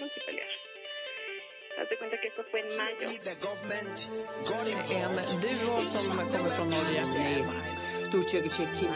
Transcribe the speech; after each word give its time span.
no 0.00 0.08
que 0.14 0.20
pelear. 0.26 0.48
Haz 1.78 1.88
cuenta 1.98 2.16
que 2.20 2.28
esto 2.28 2.42
fue 2.50 2.60
en 2.60 2.68
mayo. 2.76 3.08
En 5.30 5.40
duo 5.40 5.86
som 5.86 6.04
kommer 6.32 6.50
från 6.56 6.70
Norge. 6.70 7.04
Nej. 7.16 7.44
Turkiye 8.12 8.48
Çekin. 8.48 8.90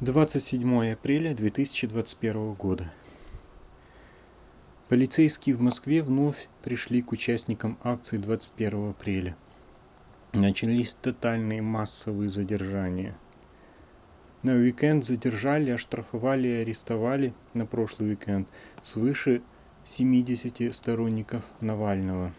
Двадцать 0.00 0.44
седьмое 0.44 0.92
апреля 0.92 1.34
две 1.34 1.50
тысячи 1.50 1.86
двадцать 1.86 2.18
первого 2.20 2.54
года. 2.54 2.92
Полицейские 4.88 5.54
в 5.54 5.60
Москве 5.60 6.02
вновь 6.02 6.48
пришли 6.62 7.02
к 7.02 7.12
участникам 7.12 7.76
акции 7.82 8.16
21 8.16 8.90
апреля. 8.90 9.36
Начались 10.32 10.96
тотальные 11.02 11.60
массовые 11.60 12.30
задержания. 12.30 13.14
На 14.42 14.54
уикенд 14.54 15.04
задержали, 15.04 15.72
оштрафовали 15.72 16.48
и 16.48 16.62
арестовали 16.62 17.34
на 17.52 17.66
прошлый 17.66 18.12
уикенд 18.12 18.48
свыше 18.82 19.42
70 19.84 20.74
сторонников 20.74 21.44
Навального. 21.60 22.32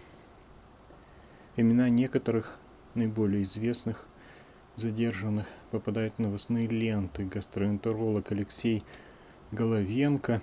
Имена 1.56 1.88
некоторых 1.90 2.58
наиболее 2.96 3.44
известных 3.44 4.08
задержанных 4.76 5.46
попадают 5.70 6.16
в 6.16 6.20
новостные 6.20 6.66
ленты. 6.66 7.26
Гастроэнтеролог 7.26 8.32
Алексей 8.32 8.82
Головенко, 9.52 10.42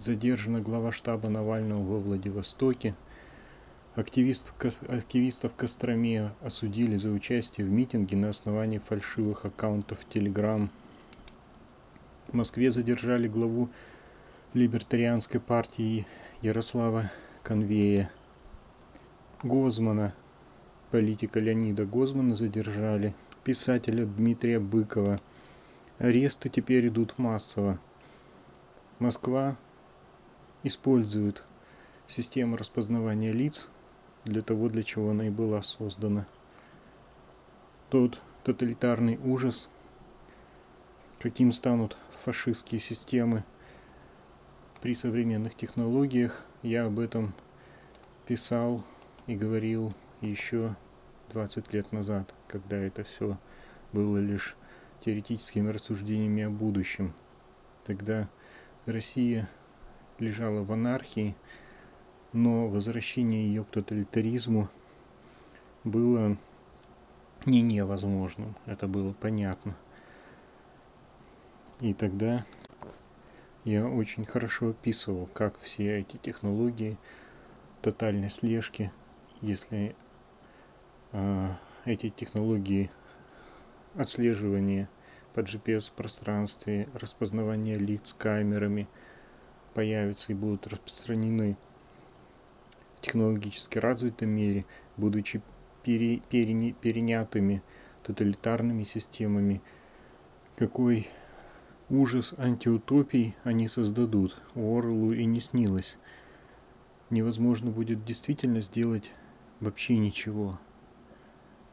задержана 0.00 0.60
глава 0.60 0.92
штаба 0.92 1.28
Навального 1.28 1.82
во 1.82 1.98
Владивостоке. 1.98 2.94
Активист, 3.94 4.54
активистов 4.88 5.52
Костроме 5.54 6.32
осудили 6.40 6.96
за 6.96 7.10
участие 7.10 7.66
в 7.66 7.70
митинге 7.70 8.16
на 8.16 8.30
основании 8.30 8.78
фальшивых 8.78 9.44
аккаунтов 9.44 9.98
Телеграм. 10.08 10.70
В 12.28 12.34
Москве 12.34 12.70
задержали 12.70 13.28
главу 13.28 13.68
либертарианской 14.54 15.38
партии 15.38 16.06
Ярослава 16.40 17.10
Конвея. 17.42 18.10
Гозмана, 19.42 20.14
политика 20.90 21.40
Леонида 21.40 21.84
Гозмана 21.84 22.36
задержали. 22.36 23.14
Писателя 23.44 24.06
Дмитрия 24.06 24.60
Быкова. 24.60 25.16
Аресты 25.98 26.48
теперь 26.48 26.88
идут 26.88 27.18
массово. 27.18 27.78
Москва 28.98 29.56
использует 30.62 31.42
систему 32.06 32.56
распознавания 32.56 33.32
лиц 33.32 33.68
для 34.24 34.42
того, 34.42 34.68
для 34.68 34.82
чего 34.82 35.10
она 35.10 35.26
и 35.26 35.30
была 35.30 35.62
создана. 35.62 36.26
Тот 37.88 38.20
тоталитарный 38.44 39.18
ужас, 39.22 39.68
каким 41.18 41.52
станут 41.52 41.96
фашистские 42.24 42.80
системы 42.80 43.44
при 44.80 44.94
современных 44.94 45.54
технологиях, 45.54 46.44
я 46.62 46.86
об 46.86 46.98
этом 46.98 47.34
писал 48.26 48.84
и 49.26 49.34
говорил 49.34 49.94
еще 50.20 50.76
20 51.32 51.72
лет 51.72 51.92
назад, 51.92 52.34
когда 52.48 52.76
это 52.76 53.04
все 53.04 53.38
было 53.92 54.18
лишь 54.18 54.56
теоретическими 55.00 55.70
рассуждениями 55.70 56.42
о 56.44 56.50
будущем. 56.50 57.14
Тогда 57.84 58.28
Россия 58.86 59.48
лежала 60.20 60.62
в 60.62 60.72
анархии, 60.72 61.34
но 62.32 62.68
возвращение 62.68 63.46
ее 63.46 63.64
к 63.64 63.70
тоталитаризму 63.70 64.68
было 65.84 66.36
не 67.46 67.62
невозможным, 67.62 68.54
это 68.66 68.86
было 68.86 69.12
понятно. 69.12 69.76
И 71.80 71.94
тогда 71.94 72.44
я 73.64 73.86
очень 73.86 74.26
хорошо 74.26 74.70
описывал, 74.70 75.26
как 75.32 75.58
все 75.60 76.00
эти 76.00 76.18
технологии 76.18 76.98
тотальной 77.80 78.28
слежки, 78.28 78.92
если 79.40 79.96
э, 81.12 81.48
эти 81.86 82.10
технологии 82.10 82.90
отслеживания 83.94 84.90
по 85.34 85.40
GPS-пространстве, 85.40 86.88
распознавания 86.94 87.76
лиц 87.76 88.14
камерами– 88.16 88.86
появятся 89.74 90.32
и 90.32 90.34
будут 90.34 90.66
распространены 90.66 91.56
в 92.96 93.00
технологически 93.00 93.78
развитом 93.78 94.30
мире, 94.30 94.66
будучи 94.96 95.42
пере, 95.82 96.20
переня, 96.28 96.74
перенятыми 96.74 97.62
тоталитарными 98.02 98.84
системами, 98.84 99.62
какой 100.56 101.08
ужас 101.88 102.34
антиутопий 102.38 103.36
они 103.44 103.68
создадут, 103.68 104.40
Уорлу 104.54 105.12
и 105.12 105.24
не 105.24 105.40
снилось. 105.40 105.96
Невозможно 107.10 107.70
будет 107.70 108.04
действительно 108.04 108.60
сделать 108.60 109.10
вообще 109.58 109.98
ничего. 109.98 110.58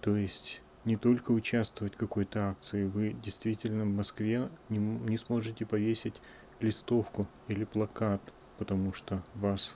То 0.01 0.15
есть 0.15 0.61
не 0.85 0.95
только 0.95 1.31
участвовать 1.31 1.95
в 1.95 1.97
какой-то 1.97 2.49
акции, 2.49 2.85
вы 2.85 3.15
действительно 3.23 3.83
в 3.83 3.93
Москве 3.93 4.49
не, 4.69 4.79
не 4.79 5.17
сможете 5.17 5.65
повесить 5.65 6.15
листовку 6.59 7.27
или 7.47 7.63
плакат, 7.63 8.21
потому 8.57 8.93
что 8.93 9.23
вас 9.35 9.75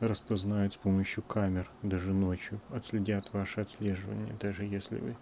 распознают 0.00 0.74
с 0.74 0.76
помощью 0.76 1.22
камер 1.22 1.70
даже 1.82 2.12
ночью, 2.12 2.60
отследят 2.70 3.32
ваше 3.32 3.62
отслеживание, 3.62 4.34
даже 4.40 4.64
если 4.64 4.98
вы 4.98 5.16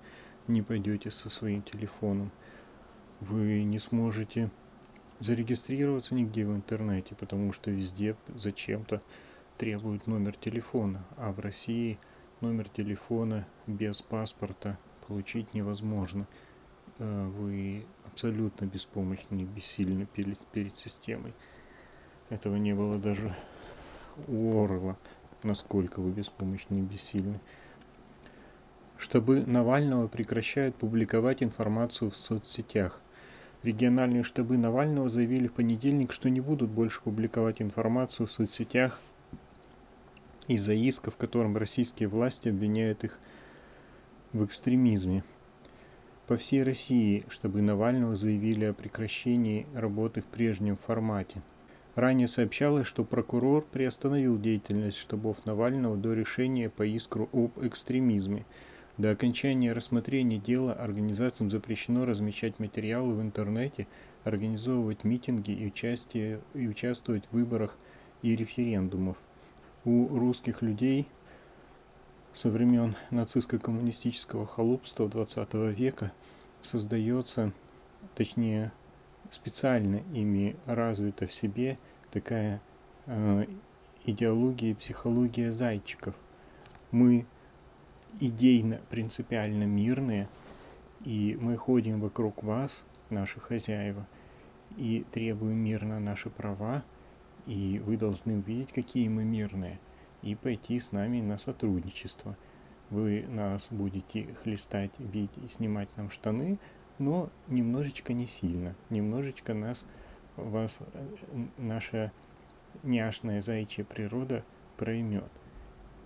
не 0.48 0.62
пойдете 0.62 1.10
со 1.10 1.31
своим 1.31 1.62
телефоном. 1.62 2.31
Вы 3.20 3.62
не 3.62 3.78
сможете 3.78 4.50
зарегистрироваться 5.20 6.15
нигде 6.15 6.44
в 6.44 6.54
интернете, 6.54 7.14
потому 7.14 7.53
что 7.53 7.70
везде 7.70 8.16
зачем-то 8.34 9.00
требуют 9.59 10.09
номер 10.09 10.37
телефона, 10.37 11.04
а 11.16 11.31
в 11.31 11.38
России 11.38 11.99
номер 12.41 12.69
телефона 12.69 13.47
без 13.69 14.03
паспорта 14.03 14.78
получить 15.06 15.54
невозможно. 15.54 16.26
Э, 16.99 17.31
вы 17.37 17.85
абсолютно 18.07 18.67
беспомощны 18.67 19.43
и 19.43 19.45
бессильны 19.45 20.07
перед, 20.07 20.39
перед 20.53 20.77
системой. 20.77 21.33
Этого 22.31 22.57
не 22.57 22.75
было 22.75 22.99
даже 22.99 23.35
у 24.29 24.63
Орла, 24.63 24.97
насколько 25.43 26.01
вы 26.01 26.11
беспомощны 26.11 26.79
и 26.79 26.83
бессильны. 26.83 27.41
Штабы 28.99 29.45
Навального 29.45 30.07
прекращают 30.07 30.77
публиковать 30.77 31.43
информацию 31.43 32.11
в 32.11 32.17
соцсетях. 32.17 33.01
Региональные 33.63 34.23
штабы 34.23 34.57
Навального 34.59 35.09
заявили 35.09 35.49
в 35.49 35.55
понедельник, 35.55 36.13
что 36.13 36.29
не 36.29 36.41
будут 36.41 36.71
больше 36.71 37.01
публиковать 37.01 37.63
информацию 37.63 38.27
в 38.27 38.33
соцсетях 38.33 39.01
из-за 40.47 40.75
иска, 40.75 41.11
в 41.11 41.17
котором 41.17 41.57
российские 41.57 42.09
власти 42.09 42.49
обвиняют 42.49 43.05
их 43.05 43.19
в 44.33 44.45
экстремизме 44.45 45.25
по 46.32 46.38
всей 46.38 46.62
России, 46.62 47.26
чтобы 47.28 47.60
Навального 47.60 48.16
заявили 48.16 48.65
о 48.65 48.72
прекращении 48.72 49.66
работы 49.75 50.22
в 50.22 50.25
прежнем 50.25 50.78
формате. 50.78 51.43
Ранее 51.94 52.26
сообщалось, 52.26 52.87
что 52.87 53.04
прокурор 53.04 53.66
приостановил 53.70 54.41
деятельность 54.41 54.97
штабов 54.97 55.44
Навального 55.44 55.94
до 55.94 56.15
решения 56.15 56.70
по 56.70 56.87
искру 56.87 57.28
об 57.34 57.62
экстремизме. 57.62 58.47
До 58.97 59.10
окончания 59.10 59.75
рассмотрения 59.75 60.38
дела 60.38 60.72
организациям 60.72 61.50
запрещено 61.50 62.06
размещать 62.06 62.59
материалы 62.59 63.12
в 63.12 63.20
интернете, 63.20 63.87
организовывать 64.25 65.04
митинги 65.04 65.50
и, 65.50 65.66
участие, 65.66 66.41
и 66.54 66.66
участвовать 66.66 67.25
в 67.31 67.34
выборах 67.34 67.76
и 68.22 68.34
референдумах. 68.34 69.19
У 69.85 70.08
русских 70.17 70.62
людей 70.62 71.08
со 72.34 72.49
времен 72.49 72.96
нацистско-коммунистического 73.11 74.46
холопства 74.46 75.08
20 75.08 75.55
века 75.76 76.12
создается, 76.62 77.52
точнее 78.14 78.73
специально 79.31 79.96
ими 80.14 80.56
развита 80.67 81.26
в 81.26 81.34
себе 81.34 81.79
такая 82.11 82.61
э, 83.06 83.46
идеология 84.05 84.70
и 84.70 84.75
психология 84.75 85.52
зайчиков. 85.52 86.14
Мы 86.90 87.26
идейно, 88.19 88.81
принципиально 88.88 89.64
мирные, 89.64 90.28
и 91.05 91.37
мы 91.40 91.56
ходим 91.56 92.00
вокруг 92.00 92.43
вас, 92.43 92.85
наши 93.11 93.40
хозяева, 93.40 94.06
и 94.78 95.05
требуем 95.12 95.58
мирно 95.58 96.00
наши 96.00 96.31
права, 96.31 96.82
и 97.46 97.82
вы 97.85 97.99
должны 97.99 98.38
увидеть, 98.38 98.73
какие 98.73 99.08
мы 99.08 99.23
мирные– 99.23 99.78
и 100.23 100.35
пойти 100.35 100.79
с 100.79 100.93
нами 100.93 101.21
на 101.21 101.39
сотрудничество. 101.39 102.37
Вы 102.91 103.25
нас 103.29 103.69
будете 103.71 104.35
хлестать, 104.43 104.99
бить 104.99 105.37
и 105.45 105.49
снимать 105.49 105.89
нам 105.97 106.11
штаны, 106.11 106.59
но 106.99 107.31
немножечко 107.49 108.13
не 108.13 108.27
сильно, 108.27 108.75
немножечко 108.91 109.55
нас, 109.55 109.87
вас, 110.37 110.79
э, 110.81 111.07
наша 111.59 112.13
няшная 112.83 113.43
заячья 113.43 113.85
природа 113.85 114.45
проймет. 114.77 115.31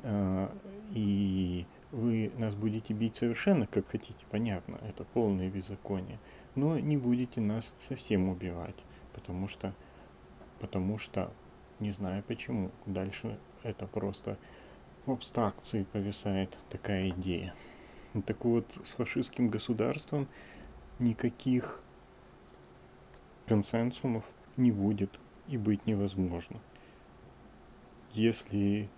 э, 0.03 0.49
и 0.93 1.67
вы 1.91 2.31
нас 2.37 2.55
будете 2.55 2.95
бить 2.95 3.17
совершенно 3.17 3.67
как 3.67 3.89
хотите, 3.89 4.25
понятно, 4.31 4.79
это 4.89 5.05
полное 5.05 5.49
беззаконие, 5.51 6.19
но 6.55 6.79
не 6.79 6.97
будете 6.97 7.41
нас 7.41 7.73
совсем 7.81 8.29
убивать, 8.29 8.85
потому 9.15 9.49
что, 9.49 9.75
потому 10.61 10.99
что, 10.99 11.33
не 11.81 11.93
знаю 11.93 12.23
почему, 12.23 12.71
дальше 12.87 13.39
это 13.63 13.87
просто 13.87 14.39
в 15.05 15.13
абстракции 15.13 15.85
повисает 15.93 16.57
такая 16.71 17.11
идея. 17.11 17.55
Так 18.27 18.45
вот, 18.45 18.79
с 18.85 18.93
фашистским 18.93 19.49
государством 19.49 20.27
никаких 20.99 21.83
консенсумов 23.47 24.25
не 24.57 24.73
будет 24.73 25.21
и 25.49 25.57
быть 25.57 25.87
невозможно. 25.87 26.59
Если 28.13 28.89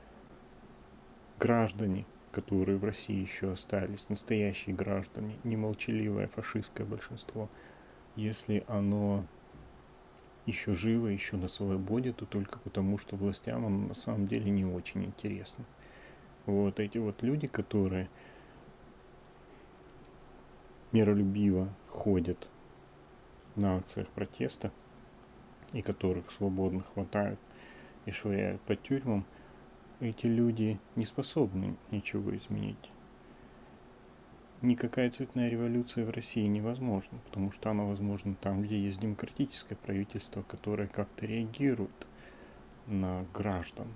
граждане, 1.38 2.06
которые 2.30 2.78
в 2.78 2.84
России 2.84 3.16
еще 3.20 3.52
остались, 3.52 4.08
настоящие 4.08 4.74
граждане, 4.74 5.36
не 5.44 5.56
молчаливое 5.56 6.28
фашистское 6.28 6.86
большинство, 6.86 7.48
если 8.16 8.64
оно 8.68 9.24
еще 10.48 10.72
живо, 10.72 11.08
еще 11.08 11.36
на 11.36 11.48
свободе, 11.48 12.12
то 12.12 12.24
только 12.24 12.58
потому, 12.60 12.96
что 12.96 13.16
властям 13.16 13.66
оно 13.66 13.88
на 13.88 13.94
самом 13.94 14.26
деле 14.26 14.50
не 14.50 14.64
очень 14.64 15.04
интересно. 15.04 15.64
Вот 16.46 16.80
эти 16.80 16.96
вот 16.96 17.22
люди, 17.22 17.46
которые 17.46 18.08
миролюбиво 20.92 21.68
ходят 21.90 22.48
на 23.56 23.76
акциях 23.76 24.08
протеста, 24.08 24.72
и 25.74 25.82
которых 25.82 26.30
свободно 26.30 26.82
хватают 26.94 27.38
и 28.06 28.10
швыряют 28.10 28.62
по 28.62 28.74
тюрьмам, 28.74 29.26
эти 30.00 30.24
люди 30.24 30.80
не 30.96 31.04
способны 31.04 31.76
ничего 31.90 32.34
изменить. 32.34 32.90
Никакая 34.60 35.08
цветная 35.08 35.48
революция 35.48 36.04
в 36.04 36.10
России 36.10 36.44
невозможна, 36.44 37.16
потому 37.26 37.52
что 37.52 37.70
она 37.70 37.84
возможна 37.84 38.34
там, 38.34 38.62
где 38.62 38.76
есть 38.76 38.98
демократическое 38.98 39.76
правительство, 39.76 40.42
которое 40.42 40.88
как-то 40.88 41.26
реагирует 41.26 42.08
на 42.88 43.24
граждан. 43.32 43.86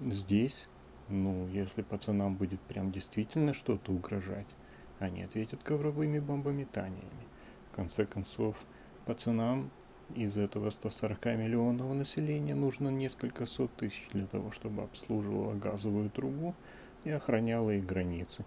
Здесь, 0.00 0.66
ну, 1.10 1.48
если 1.48 1.82
пацанам 1.82 2.36
будет 2.36 2.62
прям 2.62 2.90
действительно 2.90 3.52
что-то 3.52 3.92
угрожать, 3.92 4.46
они 5.00 5.22
ответят 5.22 5.62
ковровыми 5.62 6.18
бомбометаниями. 6.18 7.26
В 7.70 7.76
конце 7.76 8.06
концов, 8.06 8.56
пацанам 9.04 9.70
из 10.14 10.38
этого 10.38 10.70
140 10.70 11.26
миллионного 11.26 11.92
населения 11.92 12.54
нужно 12.54 12.88
несколько 12.88 13.44
сот 13.44 13.70
тысяч 13.76 14.08
для 14.14 14.26
того, 14.26 14.50
чтобы 14.50 14.82
обслуживала 14.84 15.52
газовую 15.52 16.08
трубу 16.08 16.54
и 17.04 17.10
охраняла 17.10 17.72
их 17.72 17.84
границы. 17.84 18.46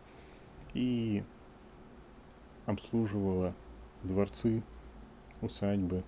И 0.74 1.24
обслуживала 2.66 3.56
дворцы, 4.04 4.62
усадьбы 5.42 6.04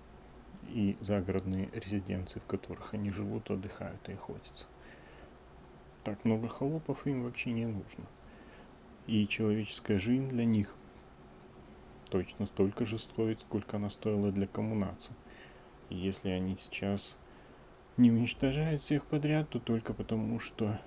и 0.68 0.96
загородные 1.00 1.68
резиденции, 1.72 2.38
в 2.38 2.46
которых 2.46 2.94
они 2.94 3.10
живут, 3.10 3.50
отдыхают 3.50 4.08
и 4.08 4.12
охотятся. 4.12 4.66
Так 6.04 6.24
много 6.24 6.48
холопов 6.48 7.06
им 7.06 7.24
вообще 7.24 7.52
не 7.52 7.66
нужно. 7.66 8.04
И 9.06 9.26
человеческая 9.26 9.98
жизнь 9.98 10.28
для 10.28 10.44
них 10.44 10.76
точно 12.10 12.46
столько 12.46 12.84
же 12.86 12.98
стоит, 12.98 13.40
сколько 13.40 13.76
она 13.76 13.90
стоила 13.90 14.30
для 14.30 14.46
коммунации. 14.46 15.14
И 15.90 15.96
если 15.96 16.30
они 16.30 16.56
сейчас 16.58 17.16
не 17.96 18.10
уничтожают 18.10 18.82
всех 18.82 19.04
подряд, 19.06 19.48
то 19.48 19.58
только 19.58 19.92
потому, 19.92 20.38
что 20.38 20.78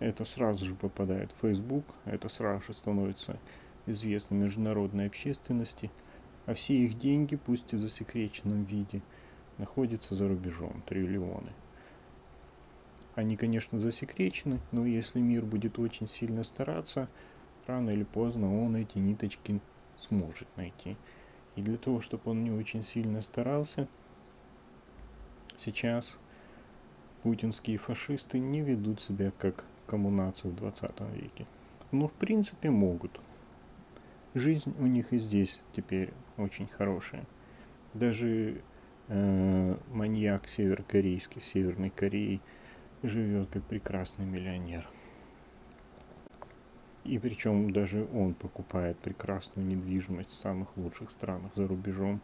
это 0.00 0.24
сразу 0.24 0.64
же 0.64 0.74
попадает 0.74 1.32
в 1.32 1.40
Facebook, 1.40 1.84
это 2.04 2.28
сразу 2.28 2.64
же 2.64 2.74
становится 2.74 3.38
известно 3.86 4.34
международной 4.34 5.06
общественности, 5.06 5.90
а 6.46 6.54
все 6.54 6.74
их 6.74 6.98
деньги, 6.98 7.36
пусть 7.36 7.72
и 7.72 7.76
в 7.76 7.80
засекреченном 7.80 8.64
виде, 8.64 9.02
находятся 9.58 10.14
за 10.14 10.28
рубежом, 10.28 10.82
триллионы. 10.86 11.52
Они, 13.14 13.36
конечно, 13.36 13.78
засекречены, 13.78 14.60
но 14.72 14.84
если 14.84 15.20
мир 15.20 15.44
будет 15.44 15.78
очень 15.78 16.08
сильно 16.08 16.42
стараться, 16.42 17.08
рано 17.66 17.90
или 17.90 18.02
поздно 18.02 18.64
он 18.64 18.74
эти 18.74 18.98
ниточки 18.98 19.60
сможет 19.98 20.48
найти. 20.56 20.96
И 21.54 21.62
для 21.62 21.76
того, 21.76 22.00
чтобы 22.00 22.32
он 22.32 22.42
не 22.42 22.50
очень 22.50 22.82
сильно 22.82 23.22
старался, 23.22 23.86
сейчас 25.56 26.18
путинские 27.22 27.78
фашисты 27.78 28.40
не 28.40 28.60
ведут 28.60 29.00
себя 29.00 29.30
как 29.38 29.64
коммунации 29.86 30.48
в 30.48 30.56
20 30.56 30.90
веке. 31.14 31.46
Но 31.92 32.08
в 32.08 32.12
принципе 32.12 32.70
могут. 32.70 33.20
Жизнь 34.34 34.74
у 34.78 34.86
них 34.86 35.12
и 35.12 35.18
здесь 35.18 35.60
теперь 35.76 36.12
очень 36.36 36.66
хорошая. 36.66 37.24
Даже 37.92 38.62
э, 39.08 39.76
маньяк 39.92 40.48
северокорейский 40.48 41.40
в 41.40 41.44
Северной 41.44 41.90
Корее 41.90 42.40
живет 43.02 43.50
как 43.50 43.62
прекрасный 43.64 44.24
миллионер. 44.24 44.88
И 47.04 47.18
причем 47.18 47.70
даже 47.70 48.08
он 48.14 48.34
покупает 48.34 48.98
прекрасную 48.98 49.68
недвижимость 49.68 50.30
в 50.30 50.40
самых 50.40 50.76
лучших 50.76 51.10
странах 51.10 51.52
за 51.54 51.68
рубежом 51.68 52.20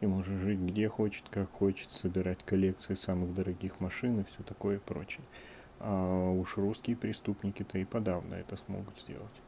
и 0.00 0.06
может 0.06 0.38
жить 0.40 0.58
где 0.58 0.88
хочет, 0.88 1.28
как 1.30 1.50
хочет, 1.52 1.92
собирать 1.92 2.42
коллекции 2.44 2.94
самых 2.94 3.34
дорогих 3.34 3.80
машин 3.80 4.20
и 4.20 4.24
все 4.24 4.42
такое 4.42 4.78
прочее. 4.78 5.22
А 5.80 6.30
уж 6.30 6.56
русские 6.56 6.96
преступники-то 6.96 7.78
и 7.78 7.84
подавно 7.84 8.34
это 8.34 8.56
смогут 8.56 8.98
сделать. 9.00 9.40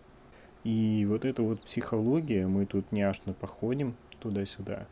И 0.64 1.06
вот 1.08 1.25
эта 1.25 1.43
вот 1.43 1.62
психология, 1.62 2.46
мы 2.46 2.67
тут 2.67 2.90
няшно 2.93 3.32
походим 3.32 3.94
туда-сюда, 4.20 4.87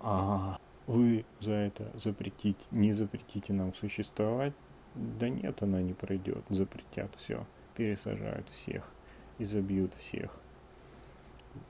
а 0.00 0.58
вы 0.86 1.24
за 1.38 1.54
это 1.54 1.90
запретить, 1.94 2.68
не 2.70 2.92
запретите 2.92 3.52
нам 3.52 3.74
существовать, 3.74 4.54
да 4.94 5.28
нет, 5.28 5.62
она 5.62 5.80
не 5.80 5.94
пройдет, 5.94 6.44
запретят 6.50 7.14
все 7.16 7.46
пересажают 7.80 8.46
всех, 8.50 8.92
изобьют 9.38 9.94
всех, 9.94 10.38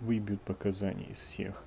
выбьют 0.01 0.41
показания 0.43 1.07
из 1.07 1.19
всех, 1.19 1.65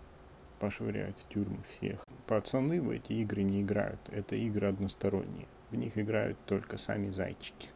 пошвыряют 0.59 1.17
в 1.17 1.33
тюрьмы 1.33 1.63
всех. 1.69 2.05
Пацаны 2.27 2.81
в 2.81 2.89
эти 2.89 3.13
игры 3.13 3.43
не 3.43 3.61
играют, 3.61 4.01
это 4.11 4.35
игры 4.35 4.67
односторонние, 4.67 5.47
в 5.73 5.75
них 5.75 5.97
играют 5.97 6.37
только 6.45 6.77
сами 6.77 7.09
зайчики. 7.09 7.67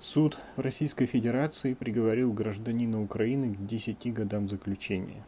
Суд 0.00 0.38
в 0.56 0.60
Российской 0.60 1.06
Федерации 1.06 1.72
приговорил 1.72 2.30
гражданина 2.32 3.02
Украины 3.02 3.54
к 3.54 3.66
10 3.66 4.12
годам 4.12 4.48
заключения. 4.48 5.24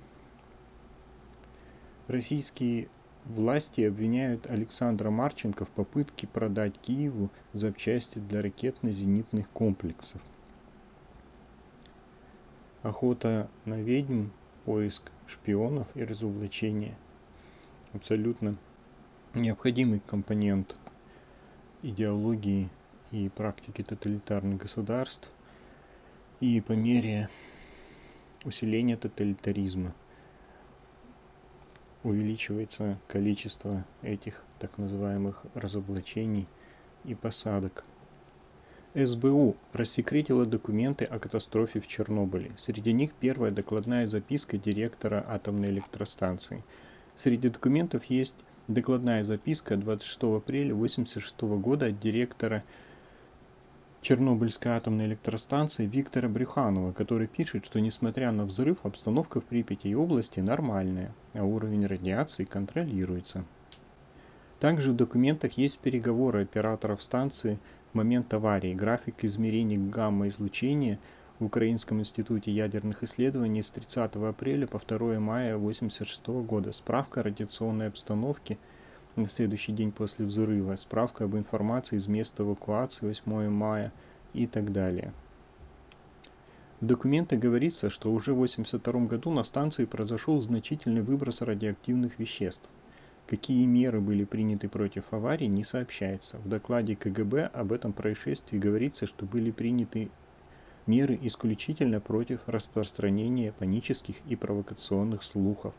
Российские 2.09 2.89
Власти 3.25 3.81
обвиняют 3.81 4.47
Александра 4.47 5.11
Марченко 5.11 5.65
в 5.65 5.71
попытке 5.71 6.29
продать 6.29 6.79
Киеву 6.79 7.31
запчасти 7.55 8.21
для 8.21 8.41
ракетно-зенитных 8.41 9.49
комплексов. 9.49 10.21
Охота 12.83 13.51
на 13.65 13.81
ведьм, 13.81 14.27
поиск 14.65 15.11
шпионов 15.27 15.89
и 15.97 16.05
разоблачение. 16.05 16.95
Абсолютно 17.95 18.57
необходимый 19.39 20.01
компонент 20.01 20.75
идеологии 21.83 22.69
и 23.13 23.29
практики 23.29 23.83
тоталитарных 23.83 24.59
государств. 24.59 25.31
И 26.41 26.61
по 26.61 26.73
мере 26.73 27.29
усиления 28.45 28.97
тоталитаризма– 28.97 29.95
увеличивается 32.07 32.99
количество 33.09 33.85
этих 34.03 34.43
так 34.61 34.79
называемых 34.79 35.45
разоблачений 35.55 36.47
и 37.05 37.15
посадок. 37.15 37.85
СБУ 38.95 39.57
рассекретила 39.73 40.47
документы 40.47 41.05
о 41.05 41.19
катастрофе 41.19 41.81
в 41.81 41.87
Чернобыле. 41.87 42.53
Среди 42.59 42.93
них 42.93 43.13
первая 43.13 43.51
докладная 43.51 44.07
записка 44.07 44.57
директора 44.57 45.25
атомной 45.29 45.71
электростанции. 45.71 46.65
Среди 47.17 47.51
документов 47.51 48.05
есть 48.05 48.37
докладная 48.69 49.25
записка 49.25 49.77
26 49.77 50.17
апреля 50.23 50.75
1986 50.75 51.41
года 51.61 51.87
от 51.87 52.01
директора 52.01 52.65
Чернобыльской 54.03 54.73
атомной 54.73 55.07
электростанции 55.07 55.87
Виктора 55.87 56.29
Брюханова, 56.29 56.93
который 56.93 57.27
пишет, 57.27 57.67
что 57.67 57.81
несмотря 57.81 58.31
на 58.31 58.45
взрыв, 58.45 58.79
обстановка 58.85 59.41
в 59.41 59.45
Припяти 59.45 59.89
и 59.89 59.95
области 59.95 60.41
нормальная, 60.41 61.13
а 61.35 61.43
уровень 61.43 61.87
радиации 61.87 62.45
контролируется. 62.45 63.45
Также 64.61 64.93
в 64.93 64.97
документах 64.97 65.53
есть 65.59 65.79
переговоры 65.79 66.43
операторов 66.43 67.03
станции 67.03 67.59
в 67.93 67.97
момент 67.97 68.33
аварии, 68.33 68.75
график 68.75 69.25
измерений 69.25 69.77
гамма-излучения 69.77 70.99
в 71.39 71.45
Украинском 71.45 72.01
институте 72.01 72.51
ядерных 72.51 73.03
исследований 73.03 73.63
с 73.63 73.71
30 73.71 74.17
апреля 74.17 74.67
по 74.67 74.79
2 74.79 75.21
мая 75.21 75.55
1986 75.55 76.27
года, 76.47 76.73
справка 76.73 77.21
о 77.21 77.25
радиационной 77.25 77.89
обстановке 77.89 78.57
на 79.17 79.29
следующий 79.29 79.73
день 79.73 79.93
после 79.93 80.25
взрыва, 80.25 80.77
справка 80.77 81.25
об 81.25 81.37
информации 81.37 81.97
из 81.97 82.07
места 82.07 82.43
эвакуации 82.43 83.07
8 83.07 83.51
мая 83.51 83.93
и 84.33 84.47
так 84.47 84.73
далее. 84.73 85.13
В 86.81 86.87
документах 86.87 87.39
говорится, 87.39 87.89
что 87.89 88.13
уже 88.13 88.33
в 88.33 88.43
1982 88.43 89.07
году 89.07 89.31
на 89.31 89.45
станции 89.45 89.87
произошел 89.87 90.41
значительный 90.41 91.01
выброс 91.03 91.41
радиоактивных 91.41 92.19
веществ. 92.19 92.69
Какие 93.27 93.65
меры 93.67 94.01
были 94.01 94.25
приняты 94.25 94.69
против 94.69 95.05
аварии, 95.11 95.47
не 95.47 95.65
сообщается. 95.65 96.37
В 96.39 96.49
докладе 96.49 96.95
КГБ 96.95 97.47
об 97.47 97.73
этом 97.73 97.93
происшествии 97.93 98.59
говорится, 98.59 99.07
что 99.07 99.25
были 99.25 99.51
приняты 99.51 100.11
меры 100.87 101.19
исключительно 101.23 102.01
против 102.01 102.41
распространения 102.47 103.53
панических 103.53 104.17
и 104.27 104.37
провокационных 104.37 105.23
слухов. 105.23 105.75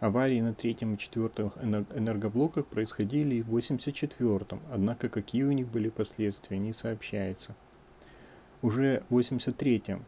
Аварии 0.00 0.40
на 0.40 0.52
третьем 0.52 0.94
и 0.94 0.98
четвертом 0.98 1.52
энергоблоках 1.60 2.66
происходили 2.66 3.36
и 3.36 3.42
в 3.42 3.56
84-м, 3.56 4.60
однако 4.72 5.08
какие 5.08 5.44
у 5.44 5.52
них 5.52 5.68
были 5.68 5.90
последствия, 5.90 6.58
не 6.58 6.72
сообщается. 6.72 7.54
Уже 8.62 9.04
в 9.08 9.18
83-м 9.18 10.04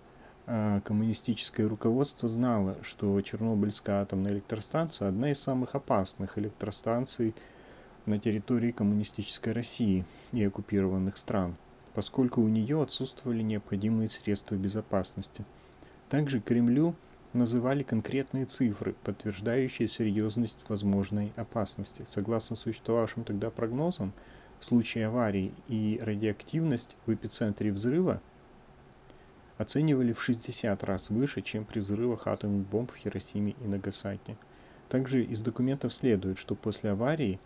а, 0.46 0.80
коммунистическое 0.80 1.68
руководство 1.68 2.28
знало, 2.28 2.76
что 2.82 3.20
Чернобыльская 3.20 4.02
атомная 4.02 4.32
электростанция 4.32 5.08
одна 5.08 5.30
из 5.30 5.40
самых 5.40 5.74
опасных 5.74 6.38
электростанций 6.38 7.34
на 8.04 8.18
территории 8.18 8.72
коммунистической 8.72 9.52
России 9.52 10.04
и 10.32 10.44
оккупированных 10.44 11.16
стран, 11.16 11.56
поскольку 11.94 12.40
у 12.42 12.48
нее 12.48 12.82
отсутствовали 12.82 13.42
необходимые 13.42 14.10
средства 14.10 14.56
безопасности. 14.56 15.44
Также 16.08 16.40
Кремлю 16.40 16.94
называли 17.32 17.82
конкретные 17.82 18.46
цифры, 18.46 18.94
подтверждающие 19.04 19.88
серьезность 19.88 20.56
возможной 20.68 21.32
опасности. 21.36 22.04
Согласно 22.08 22.56
существовавшим 22.56 23.24
тогда 23.24 23.50
прогнозам, 23.50 24.12
в 24.60 24.64
случае 24.64 25.08
аварии 25.08 25.52
и 25.68 26.00
радиоактивность 26.02 26.96
в 27.06 27.12
эпицентре 27.12 27.72
взрыва 27.72 28.20
оценивали 29.58 30.12
в 30.12 30.22
60 30.22 30.82
раз 30.84 31.10
выше, 31.10 31.42
чем 31.42 31.64
при 31.64 31.80
взрывах 31.80 32.26
атомных 32.26 32.66
бомб 32.66 32.92
в 32.92 32.96
Хиросиме 32.96 33.54
и 33.60 33.66
Нагасаки. 33.66 34.36
Также 34.88 35.22
из 35.22 35.42
документов 35.42 35.92
следует, 35.92 36.38
что 36.38 36.54
после 36.54 36.90
аварии 36.90 37.40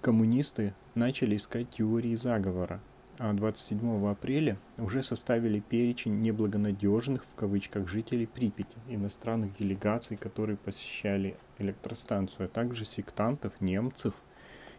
коммунисты 0.00 0.74
начали 0.94 1.36
искать 1.36 1.70
теории 1.70 2.14
заговора, 2.14 2.80
27 3.18 4.08
апреля 4.08 4.58
уже 4.76 5.02
составили 5.02 5.58
перечень 5.58 6.20
неблагонадежных 6.20 7.24
в 7.24 7.34
кавычках 7.34 7.88
жителей 7.88 8.26
Припяти, 8.26 8.76
иностранных 8.88 9.56
делегаций, 9.56 10.16
которые 10.16 10.56
посещали 10.56 11.36
электростанцию, 11.58 12.46
а 12.46 12.48
также 12.48 12.84
сектантов, 12.84 13.52
немцев 13.60 14.14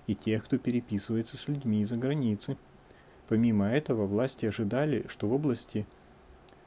и 0.07 0.15
тех, 0.15 0.45
кто 0.45 0.57
переписывается 0.57 1.35
с 1.35 1.47
людьми 1.49 1.81
из-за 1.81 1.97
границы. 1.97 2.55
Помимо 3.27 3.67
этого, 3.67 4.05
власти 4.05 4.45
ожидали, 4.45 5.05
что 5.09 5.27
в 5.27 5.33
области 5.33 5.85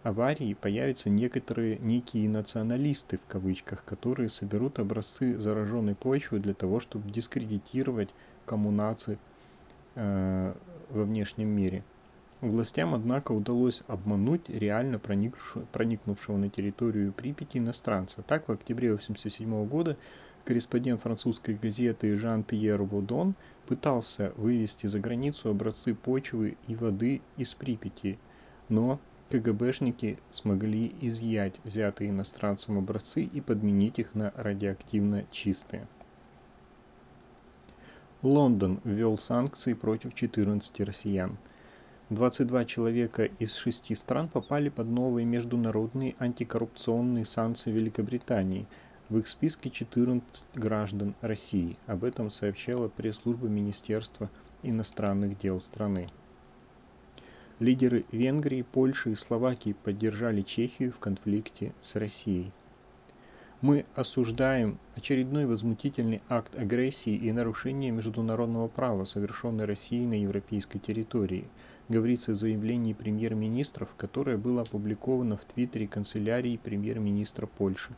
аварии 0.03 0.55
появятся 0.55 1.09
некоторые 1.09 1.79
некие 1.79 2.29
националисты 2.29 3.17
в 3.17 3.27
кавычках, 3.27 3.83
которые 3.85 4.29
соберут 4.29 4.79
образцы 4.79 5.39
зараженной 5.39 5.95
почвы 5.95 6.39
для 6.39 6.55
того, 6.55 6.81
чтобы 6.81 7.11
дискредитировать 7.11 8.11
коммунации 8.45 9.19
э, 9.95 10.55
во 10.93 11.05
внешнем 11.05 11.49
мире. 11.49 11.83
Властям, 12.41 12.95
однако, 12.95 13.33
удалось 13.33 13.83
обмануть 13.87 14.49
реально 14.49 14.99
проникнувшего 14.99 16.37
на 16.37 16.51
территорию 16.51 17.13
Припяти 17.13 17.59
иностранца. 17.59 18.23
Так, 18.23 18.49
в 18.49 18.53
октябре 18.53 18.89
1987 18.89 19.67
года 19.69 19.97
корреспондент 20.45 21.01
французской 21.01 21.55
газеты 21.55 22.17
Жан-Пьер 22.17 22.83
Водон 22.83 23.37
пытался 23.67 24.33
вывести 24.37 24.89
за 24.89 24.99
границу 24.99 25.51
образцы 25.51 25.95
почвы 25.95 26.57
и 26.67 26.75
воды 26.75 27.23
из 27.37 27.55
Припяти, 27.55 28.19
но 28.69 28.99
КГБшники 29.31 30.19
смогли 30.33 30.93
изъять 31.01 31.55
взятые 31.63 32.11
иностранцам 32.11 32.77
образцы 32.77 33.23
и 33.23 33.41
подменить 33.41 34.01
их 34.01 34.15
на 34.15 34.33
радиоактивно 34.35 35.25
чистые. 35.31 35.87
Лондон 38.23 38.81
ввел 38.85 39.19
санкции 39.19 39.75
против 39.75 40.15
14 40.15 40.81
россиян. 40.83 41.39
22 42.11 42.65
человека 42.67 43.25
из 43.25 43.57
шести 43.57 43.97
стран 43.97 44.29
попали 44.29 44.69
под 44.69 44.87
новые 44.87 45.25
международные 45.25 46.15
антикоррупционные 46.21 47.27
санкции 47.27 47.73
Великобритании. 47.73 48.67
В 49.09 49.19
их 49.19 49.27
списке 49.27 49.71
14 49.71 50.45
граждан 50.55 51.15
России. 51.21 51.77
Об 51.89 52.05
этом 52.05 52.31
сообщала 52.31 52.87
пресс-служба 52.87 53.49
Министерства 53.49 54.31
иностранных 54.63 55.37
дел 55.41 55.61
страны. 55.61 56.07
Лидеры 57.59 58.05
Венгрии, 58.13 58.63
Польши 58.63 59.11
и 59.11 59.17
Словакии 59.17 59.75
поддержали 59.83 60.43
Чехию 60.43 60.93
в 60.93 61.01
конфликте 61.01 61.73
с 61.83 61.97
Россией. 61.97 62.53
Мы 63.63 63.87
осуждаем 63.95 64.79
очередной 64.97 65.47
возмутительный 65.47 66.21
акт 66.29 66.59
агрессии 66.59 67.15
и 67.15 67.31
нарушения 67.31 67.93
международного 67.93 68.67
права, 68.67 69.05
совершенный 69.05 69.67
Россией 69.67 70.05
на 70.07 70.21
европейской 70.21 70.81
территории, 70.81 71.45
говорится 71.89 72.33
в 72.33 72.35
заявлении 72.35 72.93
премьер-министров, 72.93 73.89
которое 73.97 74.37
было 74.37 74.63
опубликовано 74.63 75.37
в 75.37 75.45
Твиттере 75.45 75.87
канцелярии 75.87 76.57
премьер-министра 76.57 77.47
Польши. 77.47 77.95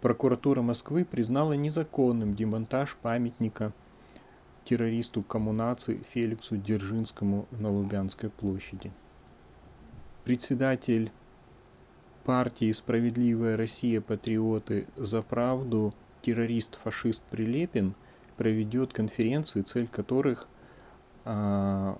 Прокуратура 0.00 0.62
Москвы 0.62 1.04
признала 1.04 1.52
незаконным 1.52 2.34
демонтаж 2.34 2.96
памятника 3.02 3.74
террористу 4.64 5.22
коммунации 5.22 6.02
Феликсу 6.14 6.56
Дзержинскому 6.56 7.46
на 7.50 7.70
Лубянской 7.70 8.30
площади. 8.30 8.92
Председатель 10.24 11.12
партии 12.26 12.72
«Справедливая 12.72 13.56
Россия. 13.56 14.00
Патриоты 14.00 14.88
за 14.96 15.22
правду» 15.22 15.94
террорист-фашист 16.22 17.22
Прилепин 17.30 17.94
проведет 18.36 18.92
конференции, 18.92 19.62
цель 19.62 19.86
которых 19.86 20.48
а, 21.24 21.96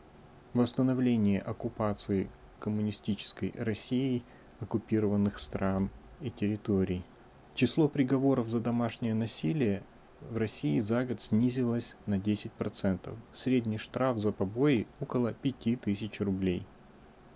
восстановление 0.52 1.40
оккупации 1.40 2.28
коммунистической 2.58 3.54
России 3.56 4.24
оккупированных 4.58 5.38
стран 5.38 5.90
и 6.20 6.30
территорий. 6.30 7.04
Число 7.54 7.88
приговоров 7.88 8.48
за 8.48 8.58
домашнее 8.58 9.14
насилие 9.14 9.84
в 10.28 10.38
России 10.38 10.80
за 10.80 11.04
год 11.04 11.22
снизилось 11.22 11.94
на 12.06 12.18
10%. 12.18 13.14
Средний 13.32 13.78
штраф 13.78 14.18
за 14.18 14.32
побои 14.32 14.88
около 14.98 15.32
5000 15.32 16.20
рублей– 16.20 16.66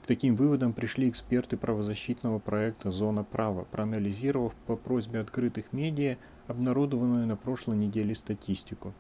таким 0.07 0.35
выводом 0.35 0.73
пришли 0.73 1.09
эксперты 1.09 1.57
правозащитного 1.57 2.38
проекта 2.38 2.90
«Зона 2.90 3.25
права», 3.25 3.64
проанализировав 3.71 4.54
по 4.66 4.76
просьбе 4.76 5.21
открытых 5.21 5.73
медиа 5.73 6.16
обнародованную 6.47 7.26
на 7.26 7.37
прошлой 7.37 7.76
неделе 7.76 8.14
статистику 8.14 8.92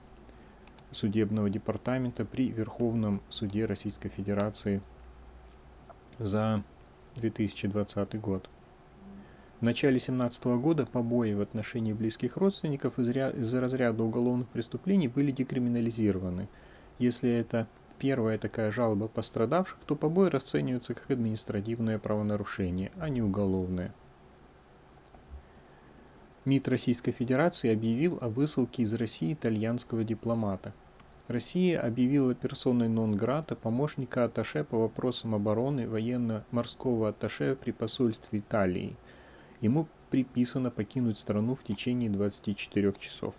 судебного 0.92 1.50
департамента 1.50 2.24
при 2.24 2.48
Верховном 2.48 3.20
суде 3.28 3.64
Российской 3.64 4.08
Федерации 4.08 4.80
за 6.18 6.62
2020 7.16 8.20
год. 8.20 8.48
В 9.60 9.62
начале 9.62 9.94
2017 9.94 10.44
года 10.46 10.86
побои 10.86 11.34
в 11.34 11.40
отношении 11.40 11.92
близких 11.92 12.36
родственников 12.36 12.98
из-за 12.98 13.60
разряда 13.60 14.02
уголовных 14.02 14.48
преступлений 14.48 15.08
были 15.08 15.32
декриминализированы, 15.32 16.48
если 16.98 17.30
это 17.30 17.66
первая 18.00 18.38
такая 18.38 18.72
жалоба 18.72 19.06
пострадавших, 19.06 19.78
то 19.86 19.94
побои 19.94 20.30
расцениваются 20.30 20.94
как 20.94 21.10
административное 21.10 21.98
правонарушение, 21.98 22.90
а 22.98 23.10
не 23.10 23.22
уголовное. 23.22 23.92
МИД 26.46 26.68
Российской 26.68 27.12
Федерации 27.12 27.70
объявил 27.70 28.18
о 28.22 28.28
высылке 28.28 28.82
из 28.82 28.94
России 28.94 29.34
итальянского 29.34 30.02
дипломата. 30.02 30.72
Россия 31.28 31.78
объявила 31.78 32.34
персоной 32.34 32.88
нон-грата 32.88 33.54
помощника 33.54 34.24
Аташе 34.24 34.64
по 34.64 34.78
вопросам 34.78 35.34
обороны 35.34 35.86
военно-морского 35.86 37.10
Аташе 37.10 37.54
при 37.54 37.70
посольстве 37.70 38.38
Италии. 38.38 38.96
Ему 39.60 39.86
приписано 40.08 40.70
покинуть 40.70 41.18
страну 41.18 41.54
в 41.54 41.62
течение 41.62 42.08
24 42.08 42.94
часов. 42.98 43.34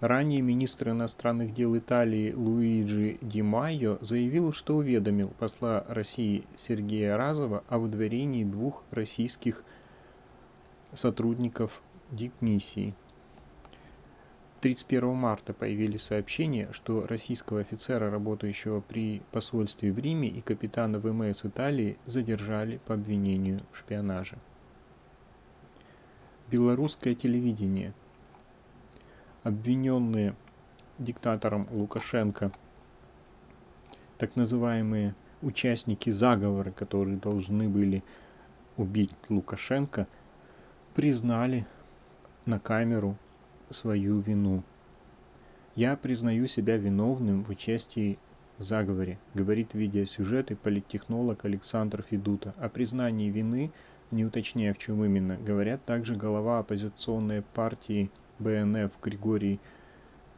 Ранее 0.00 0.42
министр 0.42 0.90
иностранных 0.90 1.54
дел 1.54 1.76
Италии 1.76 2.30
Луиджи 2.34 3.16
Ди 3.22 3.40
Майо 3.40 3.96
заявил, 4.02 4.52
что 4.52 4.76
уведомил 4.76 5.28
посла 5.38 5.86
России 5.88 6.44
Сергея 6.58 7.16
Разова 7.16 7.64
о 7.68 7.78
выдворении 7.78 8.44
двух 8.44 8.82
российских 8.90 9.64
сотрудников 10.92 11.80
дипмиссии. 12.10 12.92
31 14.60 15.14
марта 15.14 15.54
появились 15.54 16.02
сообщения, 16.02 16.68
что 16.72 17.06
российского 17.06 17.60
офицера, 17.60 18.10
работающего 18.10 18.82
при 18.82 19.22
посольстве 19.32 19.92
в 19.92 19.98
Риме, 19.98 20.28
и 20.28 20.42
капитана 20.42 20.98
ВМС 20.98 21.46
Италии 21.46 21.96
задержали 22.04 22.80
по 22.84 22.94
обвинению 22.94 23.58
в 23.72 23.78
шпионаже. 23.78 24.36
Белорусское 26.50 27.14
телевидение– 27.14 27.94
обвиненные 29.46 30.34
диктатором 30.98 31.68
Лукашенко, 31.70 32.50
так 34.18 34.34
называемые 34.34 35.14
участники 35.40 36.10
заговора, 36.10 36.72
которые 36.72 37.16
должны 37.16 37.68
были 37.68 38.02
убить 38.76 39.12
Лукашенко, 39.28 40.08
признали 40.94 41.64
на 42.44 42.58
камеру 42.58 43.16
свою 43.70 44.18
вину. 44.18 44.64
Я 45.76 45.96
признаю 45.96 46.48
себя 46.48 46.76
виновным 46.76 47.44
в 47.44 47.50
участии 47.50 48.18
в 48.58 48.64
заговоре, 48.64 49.16
говорит 49.32 49.74
видеосюжет 49.74 50.50
и 50.50 50.56
политтехнолог 50.56 51.44
Александр 51.44 52.02
Федута. 52.02 52.52
О 52.58 52.68
признании 52.68 53.30
вины, 53.30 53.70
не 54.10 54.24
уточняя 54.24 54.74
в 54.74 54.78
чем 54.78 55.04
именно, 55.04 55.36
говорят 55.36 55.84
также 55.84 56.16
голова 56.16 56.58
оппозиционной 56.58 57.42
партии 57.42 58.10
БНФ 58.38 58.92
Григорий 59.02 59.60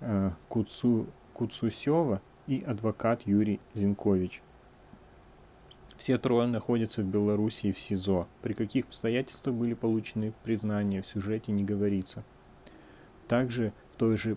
э, 0.01 0.31
Куцу, 0.49 1.07
Куцусева 1.33 2.21
и 2.47 2.65
адвокат 2.67 3.23
Юрий 3.27 3.61
Зинкович. 3.75 4.43
Все 5.99 6.17
трое 6.17 6.47
находятся 6.47 7.03
в 7.03 7.07
Белоруссии 7.07 7.73
в 7.73 7.81
СИЗО. 7.81 8.29
При 8.41 8.53
каких 8.53 8.85
обстоятельствах 8.85 9.57
были 9.57 9.75
получены 9.75 10.33
признания, 10.45 11.03
в 11.03 11.09
сюжете 11.09 11.51
не 11.51 11.65
говорится. 11.65 12.23
Также 13.27 13.73
в 13.93 13.97
той 13.97 14.17
же 14.17 14.37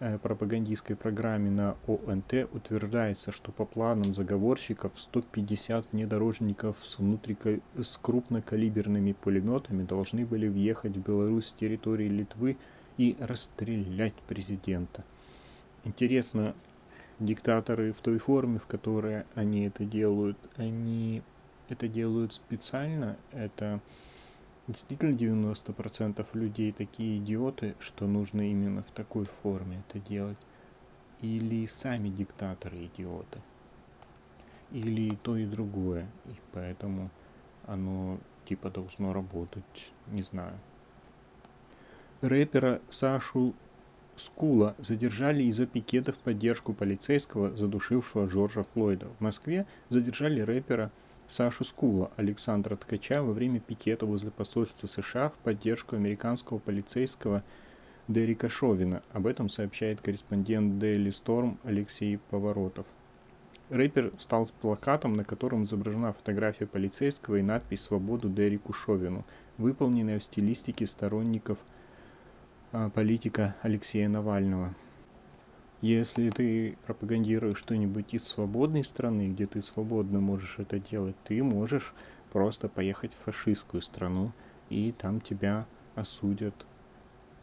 э, 0.00 0.18
пропагандистской 0.18 0.96
программе 0.96 1.50
на 1.50 1.76
ОНТ 1.86 2.48
утверждается, 2.52 3.32
что 3.32 3.52
по 3.52 3.66
планам 3.66 4.14
заговорщиков 4.14 4.92
150 4.96 5.92
внедорожников 5.92 6.78
с, 6.82 6.98
внутри... 6.98 7.36
с 7.76 7.98
крупнокалиберными 7.98 9.12
пулеметами 9.12 9.82
должны 9.82 10.24
были 10.24 10.48
въехать 10.48 10.96
в 10.96 11.02
Беларусь 11.02 11.48
с 11.48 11.52
территории 11.52 12.08
Литвы 12.08 12.56
и 12.96 13.16
расстрелять 13.18 14.14
президента. 14.26 15.04
Интересно, 15.84 16.54
диктаторы 17.18 17.92
в 17.92 18.00
той 18.00 18.18
форме, 18.18 18.58
в 18.58 18.66
которой 18.66 19.24
они 19.34 19.66
это 19.66 19.84
делают, 19.84 20.38
они 20.56 21.22
это 21.68 21.88
делают 21.88 22.32
специально, 22.32 23.16
это 23.32 23.80
действительно 24.66 25.14
90% 25.14 26.26
людей 26.34 26.72
такие 26.72 27.18
идиоты, 27.18 27.74
что 27.80 28.06
нужно 28.06 28.50
именно 28.50 28.82
в 28.82 28.90
такой 28.92 29.26
форме 29.42 29.82
это 29.88 29.98
делать. 29.98 30.38
Или 31.20 31.66
сами 31.66 32.10
диктаторы 32.10 32.84
идиоты. 32.84 33.40
Или 34.72 35.14
то, 35.16 35.36
и 35.36 35.46
другое. 35.46 36.06
И 36.26 36.34
поэтому 36.52 37.10
оно 37.66 38.18
типа 38.46 38.70
должно 38.70 39.12
работать, 39.12 39.64
не 40.08 40.22
знаю. 40.22 40.58
Рэпера 42.20 42.80
Сашу 42.90 43.54
Скула 44.16 44.76
задержали 44.78 45.42
из-за 45.44 45.66
пикета 45.66 46.12
в 46.12 46.16
поддержку 46.16 46.72
полицейского, 46.72 47.56
задушившего 47.56 48.26
Джорджа 48.26 48.64
Флойда. 48.72 49.06
В 49.18 49.20
Москве 49.20 49.66
задержали 49.88 50.40
рэпера 50.40 50.90
Сашу 51.28 51.64
Скула 51.64 52.12
Александра 52.16 52.76
Ткача 52.76 53.22
во 53.22 53.32
время 53.32 53.58
пикета 53.60 54.06
возле 54.06 54.30
посольства 54.30 54.86
США 54.86 55.30
в 55.30 55.34
поддержку 55.38 55.96
американского 55.96 56.58
полицейского 56.58 57.42
Дерека 58.06 58.48
Шовина. 58.48 59.02
Об 59.12 59.26
этом 59.26 59.48
сообщает 59.48 60.00
корреспондент 60.00 60.82
Daily 60.82 61.08
Storm 61.08 61.56
Алексей 61.64 62.18
Поворотов. 62.30 62.86
Рэпер 63.70 64.12
встал 64.18 64.46
с 64.46 64.50
плакатом, 64.50 65.14
на 65.14 65.24
котором 65.24 65.64
изображена 65.64 66.12
фотография 66.12 66.66
полицейского 66.66 67.36
и 67.36 67.42
надпись 67.42 67.82
«Свободу 67.82 68.28
Дереку 68.28 68.72
Шовину», 68.72 69.24
выполненная 69.58 70.18
в 70.20 70.24
стилистике 70.24 70.86
сторонников– 70.86 71.58
политика 72.94 73.54
Алексея 73.62 74.08
Навального. 74.08 74.74
Если 75.80 76.30
ты 76.30 76.76
пропагандируешь 76.86 77.58
что-нибудь 77.58 78.14
из 78.14 78.24
свободной 78.24 78.84
страны, 78.84 79.28
где 79.28 79.46
ты 79.46 79.62
свободно 79.62 80.20
можешь 80.20 80.58
это 80.58 80.80
делать, 80.80 81.14
ты 81.24 81.42
можешь 81.42 81.94
просто 82.32 82.68
поехать 82.68 83.14
в 83.14 83.24
фашистскую 83.24 83.80
страну, 83.80 84.32
и 84.70 84.92
там 84.92 85.20
тебя 85.20 85.66
осудят 85.94 86.54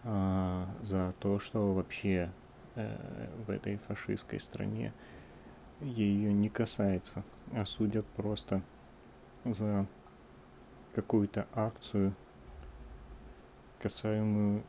а, 0.04 0.68
за 0.82 1.14
то, 1.20 1.40
что 1.40 1.74
вообще 1.74 2.30
э, 2.76 3.30
в 3.46 3.52
этой 3.52 3.78
фашистской 3.88 4.40
стране 4.40 4.92
ее 5.80 6.34
не 6.34 6.50
касается. 6.50 7.24
Осудят 7.54 8.06
просто 8.18 8.62
за 9.46 9.86
какую-то 10.94 11.48
акцию, 11.54 12.14
касаемую 13.80 14.64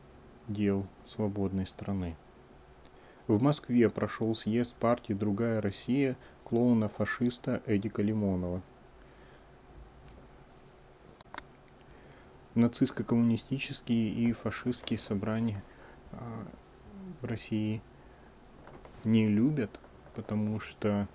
дел 0.47 0.85
свободной 1.05 1.67
страны. 1.67 2.15
В 3.27 3.41
Москве 3.41 3.89
прошел 3.89 4.35
съезд 4.35 4.73
партии 4.75 5.13
«Другая 5.13 5.61
Россия» 5.61 6.17
клоуна-фашиста 6.43 7.61
Эдика 7.65 8.01
Лимонова. 8.01 8.61
Нацистско-коммунистические 12.55 14.09
и 14.09 14.31
фашистские 14.33 14.99
собрания 14.99 15.63
а, 16.11 16.45
в 17.21 17.25
России 17.25 17.81
не 19.05 19.27
любят, 19.27 19.79
потому 20.15 20.59
что 20.59 21.07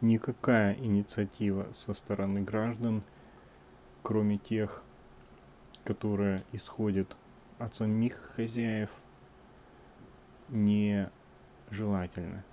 никакая 0.00 0.74
инициатива 0.74 1.68
со 1.74 1.94
стороны 1.94 2.42
граждан, 2.42 3.02
кроме 4.02 4.38
тех, 4.38 4.82
которые 5.84 6.42
исходят 6.52 7.16
от 7.58 7.74
самих 7.74 8.14
хозяев 8.36 8.90
не 10.48 11.10
желательно 11.70 12.44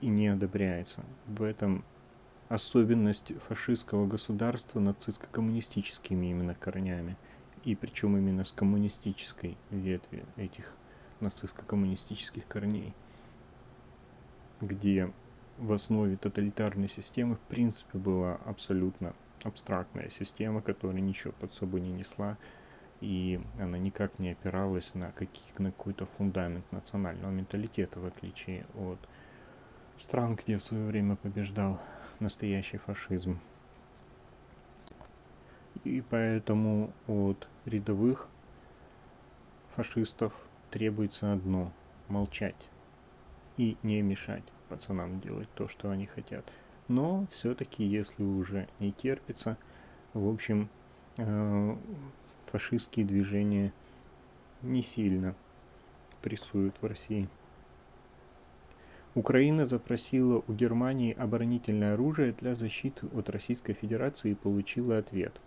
и 0.00 0.08
не 0.08 0.28
одобряется. 0.28 1.04
В 1.26 1.42
этом 1.42 1.84
особенность 2.48 3.32
фашистского 3.48 4.06
государства 4.06 4.78
нацистско-коммунистическими 4.80 6.26
именно 6.30 6.54
корнями, 6.54 7.16
и 7.64 7.74
причем 7.74 8.16
именно 8.16 8.44
с 8.44 8.52
коммунистической 8.52 9.56
ветви 9.70 10.24
этих 10.36 10.72
нацистско-коммунистических 11.20 12.46
корней, 12.46 12.94
где 14.60 15.12
в 15.58 15.72
основе 15.72 16.16
тоталитарной 16.16 16.88
системы 16.88 17.36
в 17.36 17.40
принципе 17.40 17.98
была 17.98 18.36
абсолютно 18.44 19.14
абстрактная 19.42 20.10
система, 20.10 20.60
которая 20.60 21.00
ничего 21.00 21.32
под 21.32 21.54
собой 21.54 21.80
не 21.80 21.90
несла, 21.90 22.36
и 23.00 23.40
она 23.58 23.78
никак 23.78 24.18
не 24.18 24.30
опиралась 24.30 24.94
на, 24.94 25.12
какие, 25.12 25.46
на 25.58 25.70
какой-то 25.70 26.06
фундамент 26.06 26.70
национального 26.72 27.30
менталитета, 27.30 28.00
в 28.00 28.06
отличие 28.06 28.66
от 28.74 28.98
стран, 29.98 30.36
где 30.36 30.58
в 30.58 30.64
свое 30.64 30.86
время 30.86 31.16
побеждал 31.16 31.80
настоящий 32.20 32.78
фашизм. 32.78 33.38
И 35.84 36.02
поэтому 36.08 36.92
от 37.06 37.48
рядовых 37.64 38.28
фашистов 39.74 40.32
требуется 40.70 41.32
одно– 41.32 41.72
молчать 42.08 42.68
и 43.56 43.76
не 43.82 44.00
мешать 44.02 44.44
пацанам 44.68 45.20
делать 45.20 45.48
то, 45.54 45.68
что 45.68 45.90
они 45.90 46.06
хотят. 46.06 46.44
Но 46.88 47.26
все-таки, 47.32 47.84
если 47.84 48.22
уже 48.22 48.68
не 48.78 48.92
терпится, 48.92 49.56
в 50.12 50.28
общем, 50.28 50.68
э, 51.18 51.76
фашистские 52.56 53.04
движения 53.04 53.70
не 54.62 54.82
сильно 54.82 55.34
прессуют 56.22 56.74
в 56.80 56.86
России. 56.86 57.28
Украина 59.14 59.66
запросила 59.66 60.42
у 60.48 60.52
Германии 60.54 61.12
оборонительное 61.12 61.94
оружие 61.94 62.32
для 62.32 62.54
защиты 62.54 63.08
от 63.14 63.28
Российской 63.28 63.74
Федерации 63.74 64.30
и 64.30 64.34
получила 64.34 64.96
ответ. 64.96 65.38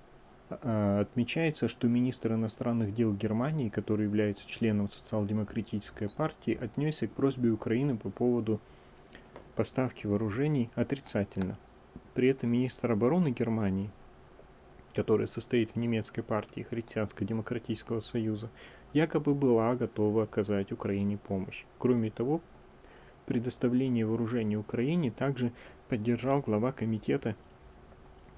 А, 0.51 0.99
отмечается, 0.99 1.67
что 1.67 1.87
министр 1.87 2.33
иностранных 2.33 2.93
дел 2.93 3.11
Германии, 3.11 3.69
который 3.69 4.05
является 4.05 4.47
членом 4.47 4.87
социал-демократической 4.87 6.09
партии, 6.09 6.59
отнесся 6.61 7.07
к 7.07 7.11
просьбе 7.11 7.49
Украины 7.49 7.97
по 7.97 8.11
поводу 8.11 8.61
поставки 9.55 10.05
вооружений 10.05 10.69
отрицательно. 10.75 11.57
При 12.13 12.27
этом 12.27 12.51
министр 12.51 12.91
обороны 12.91 13.31
Германии 13.31 13.89
которая 14.93 15.27
состоит 15.27 15.71
в 15.71 15.75
немецкой 15.75 16.21
партии 16.21 16.65
Христианско-демократического 16.69 18.01
союза, 18.01 18.49
якобы 18.93 19.33
была 19.33 19.75
готова 19.75 20.23
оказать 20.23 20.71
Украине 20.71 21.17
помощь. 21.17 21.65
Кроме 21.77 22.09
того, 22.09 22.41
предоставление 23.25 24.05
вооружений 24.05 24.57
Украине 24.57 25.11
также 25.11 25.51
поддержал 25.87 26.41
глава 26.41 26.71
комитета 26.71 27.35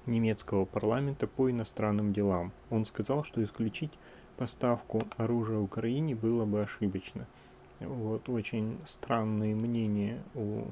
немецкого 0.06 0.64
парламента 0.64 1.26
по 1.26 1.50
иностранным 1.50 2.12
делам. 2.12 2.52
Он 2.70 2.84
сказал, 2.84 3.24
что 3.24 3.42
исключить 3.42 3.92
поставку 4.36 5.02
оружия 5.16 5.58
Украине 5.58 6.14
было 6.14 6.44
бы 6.44 6.62
ошибочно. 6.62 7.26
Вот 7.80 8.28
очень 8.28 8.78
странные 8.86 9.54
мнения 9.54 10.22
у 10.34 10.64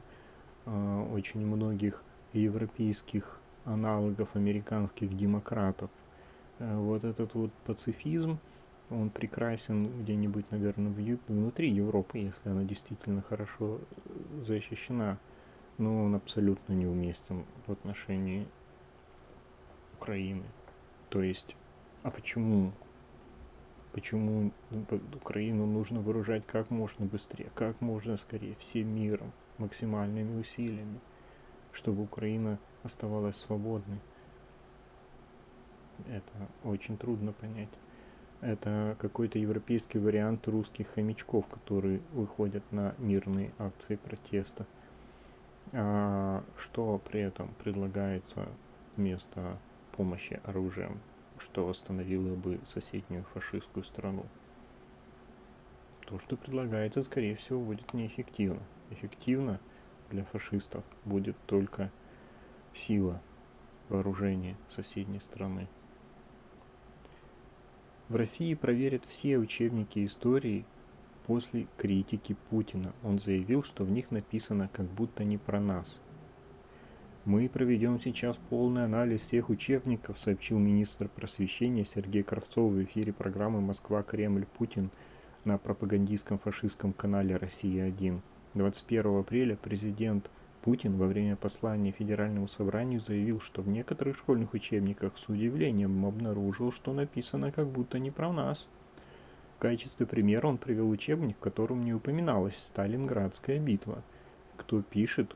э, 0.67 1.07
очень 1.13 1.45
многих 1.47 2.03
европейских 2.33 3.40
аналогов 3.65 4.35
американских 4.35 5.17
демократов. 5.17 5.91
Э, 6.59 6.77
вот 6.77 7.05
этот 7.05 7.35
вот 7.35 7.53
пацифизм 7.65 8.39
он 8.91 9.11
прекрасен 9.11 10.03
где-нибудь, 10.03 10.51
наверное, 10.51 10.93
внутри 11.29 11.71
Европы, 11.71 12.19
если 12.19 12.51
она 12.51 12.65
действительно 12.65 13.23
хорошо 13.23 13.79
э, 13.79 14.45
защищена, 14.45 15.19
но 15.79 16.05
он 16.05 16.15
абсолютно 16.15 16.73
неуместен 16.73 17.45
в 17.67 17.73
отношении 17.73 18.47
Украины. 19.99 20.45
То 21.09 21.23
есть, 21.23 21.57
а 22.03 22.11
почему? 22.11 22.73
Почему 23.93 24.53
Украину 25.15 25.67
нужно 25.67 26.01
вооружать 26.01 26.47
как 26.47 26.71
можно 26.71 27.07
быстрее, 27.07 27.51
как 27.55 27.81
можно 27.81 28.17
скорее, 28.17 28.55
всем 28.57 28.89
миром, 28.95 29.33
максимальными 29.59 30.41
усилиями, 30.41 31.01
чтобы 31.73 32.05
Украина 32.05 32.59
оставалась 32.83 33.37
свободной? 33.37 34.01
Это 36.09 36.49
очень 36.65 36.97
трудно 36.97 37.33
понять. 37.33 37.69
Это 38.41 38.97
какой-то 38.99 39.39
европейский 39.39 39.99
вариант 39.99 40.49
русских 40.49 40.89
хомячков, 40.89 41.47
которые 41.47 42.01
выходят 42.13 42.63
на 42.73 42.95
мирные 42.99 43.53
акции 43.59 43.97
протеста. 43.97 44.67
А 45.73 46.43
что 46.57 46.99
при 46.99 47.21
этом 47.21 47.53
предлагается 47.63 48.49
вместо 48.97 49.59
помощи 49.93 50.41
оружием, 50.45 51.01
что 51.39 51.69
остановило 51.69 52.35
бы 52.35 52.61
соседнюю 52.67 53.25
фашистскую 53.25 53.85
страну? 53.85 54.25
То, 56.07 56.19
что 56.19 56.37
предлагается, 56.37 57.03
скорее 57.03 57.37
всего, 57.37 57.61
будет 57.61 57.93
неэффективно. 57.93 58.63
Эффективно 58.91 59.61
для 60.11 60.25
фашистов 60.25 60.83
будет 61.05 61.37
только 61.47 61.91
сила 62.75 63.21
вооружения 63.89 64.57
соседней 64.69 65.21
страны. 65.21 65.69
В 68.09 68.17
России 68.17 68.55
проверят 68.55 69.05
все 69.05 69.39
учебники 69.39 70.05
истории 70.05 70.65
после 71.27 71.69
критики 71.77 72.37
Путина. 72.51 72.93
Он 73.05 73.19
заявил, 73.19 73.63
что 73.63 73.85
в 73.85 73.91
них 73.91 74.11
написано 74.11 74.69
как 74.73 74.87
будто 74.87 75.23
не 75.23 75.39
про 75.39 75.61
нас. 75.61 76.01
Мы 77.25 77.49
проведем 77.49 78.01
сейчас 78.01 78.37
полный 78.49 78.85
анализ 78.85 79.21
всех 79.21 79.51
учебников, 79.51 80.19
сообщил 80.19 80.59
министр 80.59 81.09
просвещения 81.09 81.85
Сергей 81.85 82.23
Кравцов 82.23 82.73
в 82.73 82.83
эфире 82.83 83.13
программы 83.13 83.61
«Москва, 83.61 84.03
Кремль, 84.03 84.47
Путин» 84.47 84.91
на 85.45 85.59
пропагандистском 85.59 86.39
фашистском 86.39 86.93
канале 86.93 87.37
«Россия-1». 87.37 88.21
21 88.55 89.21
апреля 89.21 89.57
президент 89.57 90.31
Путин 90.63 90.99
во 90.99 91.07
время 91.07 91.37
послания 91.37 91.91
Федеральному 91.91 92.47
собранию 92.47 93.01
заявил, 93.01 93.41
что 93.41 93.63
в 93.63 93.69
некоторых 93.69 94.19
школьных 94.19 94.53
учебниках 94.53 95.17
с 95.17 95.29
удивлением 95.29 96.05
обнаружил, 96.05 96.71
что 96.71 96.93
написано 96.93 97.51
как 97.51 97.67
будто 97.67 97.99
не 97.99 98.11
про 98.11 98.31
нас. 98.31 98.69
В 99.57 99.61
качестве 99.61 100.05
примера 100.05 100.47
он 100.47 100.59
привел 100.59 100.91
учебник, 100.91 101.37
в 101.37 101.41
котором 101.41 101.85
не 101.85 101.95
упоминалась 101.95 102.59
Сталинградская 102.59 103.59
битва. 103.59 104.03
Кто 104.59 104.83
пишет, 104.83 105.35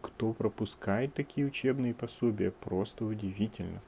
кто 0.00 0.32
пропускает 0.32 1.12
такие 1.12 1.46
учебные 1.46 1.92
пособия, 1.92 2.50
просто 2.50 3.04
удивительно. 3.04 3.80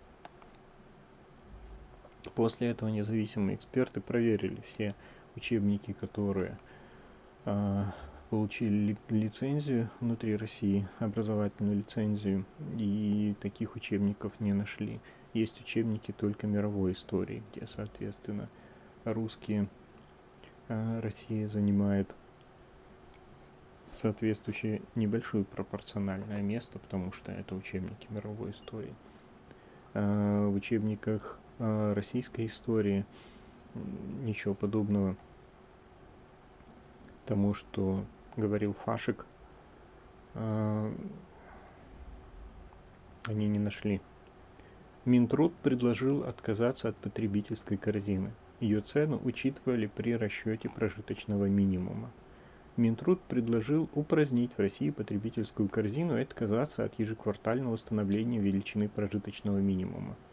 После 2.35 2.69
этого 2.69 2.91
независимые 2.91 3.57
эксперты 3.57 4.03
проверили 4.03 4.61
все 4.67 4.91
учебники, 5.37 5.93
которые 5.95 6.59
э, 7.47 7.85
получили 8.31 8.97
лицензию 9.09 9.91
внутри 9.99 10.37
России, 10.37 10.89
образовательную 11.01 11.79
лицензию, 11.79 12.47
и 12.77 13.35
таких 13.41 13.75
учебников 13.75 14.33
не 14.39 14.53
нашли. 14.53 15.01
Есть 15.35 15.61
учебники 15.61 16.13
только 16.13 16.47
мировой 16.47 16.93
истории, 16.93 17.43
где, 17.53 17.67
соответственно, 17.67 18.49
русские 19.05 19.69
а, 20.69 21.01
Россия 21.01 21.49
занимает 21.49 22.09
соответствующее 24.01 24.81
небольшое 24.95 25.45
пропорциональное 25.45 26.41
место, 26.41 26.79
потому 26.79 27.13
что 27.13 27.33
это 27.33 27.57
учебники 27.57 28.07
мировой 28.11 28.53
истории. 28.53 28.95
А, 29.95 30.49
в 30.49 30.55
учебниках 30.55 31.41
а, 31.59 31.95
российской 31.95 32.47
истории 32.47 33.05
ничего 34.23 34.55
подобного 34.55 35.17
тому, 37.27 37.55
что 37.55 38.05
говорил 38.37 38.75
Фашик, 38.85 39.27
а, 40.35 40.93
они 43.27 43.49
не 43.49 43.59
нашли. 43.59 44.01
Минтруд 45.05 45.55
предложил 45.57 46.25
отказаться 46.25 46.89
от 46.89 46.97
потребительской 46.97 47.77
корзины. 47.77 48.33
Ее 48.61 48.81
цену 48.81 49.21
учитывали 49.25 49.87
при 49.87 50.15
расчете 50.17 50.69
прожиточного 50.69 51.47
минимума. 51.47 52.11
Минтруд 52.77 53.21
предложил 53.23 53.89
упразднить 53.95 54.53
в 54.53 54.59
России 54.59 54.91
потребительскую 54.91 55.69
корзину 55.69 56.19
и 56.19 56.23
отказаться 56.23 56.85
от 56.85 56.99
ежеквартального 56.99 57.75
установления 57.75 58.39
величины 58.39 58.89
прожиточного 58.89 59.59
минимума– 59.59 60.17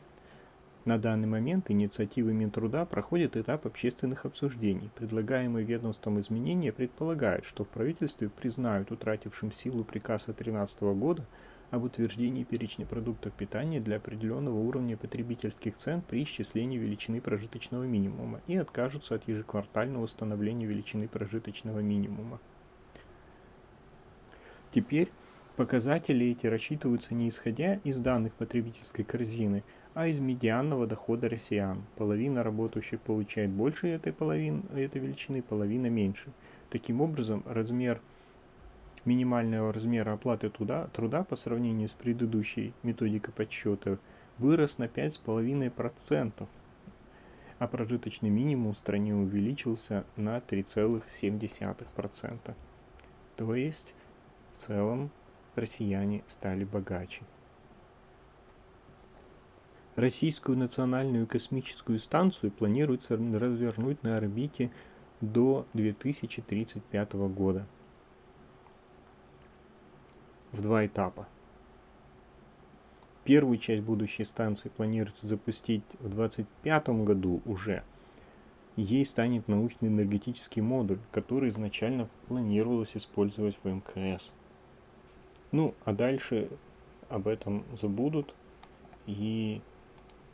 на 0.87 0.97
данный 0.97 1.27
момент 1.27 1.69
инициативы 1.69 2.31
Минтруда 2.31 2.85
проходят 2.85 3.35
этап 3.35 3.65
общественных 3.65 4.25
обсуждений. 4.25 4.89
Предлагаемые 4.95 5.65
ведомством 5.65 6.17
изменения 6.21 6.71
предполагают, 6.71 7.43
что 7.43 7.65
в 7.65 7.67
правительстве 7.67 8.29
признают 8.29 8.89
утратившим 8.89 9.51
силу 9.51 9.83
приказ 9.83 10.29
от 10.29 10.37
2013 10.37 10.81
года 10.97 11.25
об 11.71 11.83
утверждении 11.83 12.45
перечня 12.45 12.85
продуктов 12.85 13.33
питания 13.33 13.81
для 13.81 13.97
определенного 13.97 14.57
уровня 14.57 14.95
потребительских 14.95 15.75
цен 15.75 16.01
при 16.07 16.23
исчислении 16.23 16.77
величины 16.77 17.19
прожиточного 17.19 17.83
минимума 17.83 18.39
и 18.47 18.55
откажутся 18.55 19.15
от 19.15 19.27
ежеквартального 19.27 20.03
установления 20.03 20.67
величины 20.67 21.09
прожиточного 21.09 21.79
минимума. 21.79 22.39
Теперь 24.71 25.11
показатели 25.57 26.27
эти 26.27 26.47
рассчитываются 26.47 27.13
не 27.13 27.27
исходя 27.27 27.73
из 27.83 27.99
данных 27.99 28.33
потребительской 28.35 29.03
корзины, 29.03 29.63
а 29.97 30.05
из 30.05 30.19
медианного 30.19 30.85
дохода 30.85 31.27
россиян. 31.27 31.81
Половина 31.95 32.43
работающих 32.43 33.01
получает 33.01 33.49
больше 33.49 33.87
этой, 33.87 34.13
половины, 34.13 34.61
этой 34.75 35.01
величины, 35.01 35.41
половина 35.41 35.87
меньше. 35.87 36.31
Таким 36.69 37.01
образом, 37.01 37.41
размер 37.47 37.99
минимального 39.05 39.73
размера 39.73 40.13
оплаты 40.13 40.51
труда, 40.51 40.85
труда 40.93 41.23
по 41.23 41.35
сравнению 41.35 41.89
с 41.89 41.93
предыдущей 41.93 42.75
методикой 42.83 43.33
подсчета 43.33 43.97
вырос 44.37 44.77
на 44.77 44.83
5,5%, 44.83 46.47
а 47.57 47.67
прожиточный 47.67 48.29
минимум 48.29 48.73
в 48.73 48.77
стране 48.77 49.15
увеличился 49.15 50.05
на 50.15 50.37
3,7%. 50.37 52.53
То 53.35 53.55
есть, 53.55 53.95
в 54.53 54.57
целом, 54.57 55.09
россияне 55.55 56.23
стали 56.27 56.65
богаче. 56.65 57.23
Российскую 59.97 60.59
национальную 60.59 61.25
космическую 61.25 61.97
станцию 61.97 62.51
планируется 62.51 63.17
развернуть 63.17 64.03
на 64.03 64.15
орбите 64.15 64.69
до 65.21 65.65
2035 65.73 67.13
года 67.13 67.65
в 70.51 70.61
два 70.61 70.85
этапа. 70.85 71.27
Первую 73.23 73.57
часть 73.57 73.81
будущей 73.81 74.23
станции 74.23 74.69
планируется 74.69 75.25
запустить 75.25 75.81
в 75.93 76.13
2025 76.13 76.89
году 77.03 77.41
уже. 77.45 77.81
Ей 78.75 79.03
станет 79.03 79.47
научный 79.47 79.89
энергетический 79.89 80.61
модуль, 80.61 80.99
который 81.11 81.49
изначально 81.49 82.07
планировалось 82.27 82.95
использовать 82.95 83.57
в 83.63 83.67
МКС. 83.67 84.31
Ну, 85.51 85.73
а 85.85 85.93
дальше 85.93 86.51
об 87.09 87.27
этом 87.27 87.65
забудут 87.73 88.35
и 89.07 89.59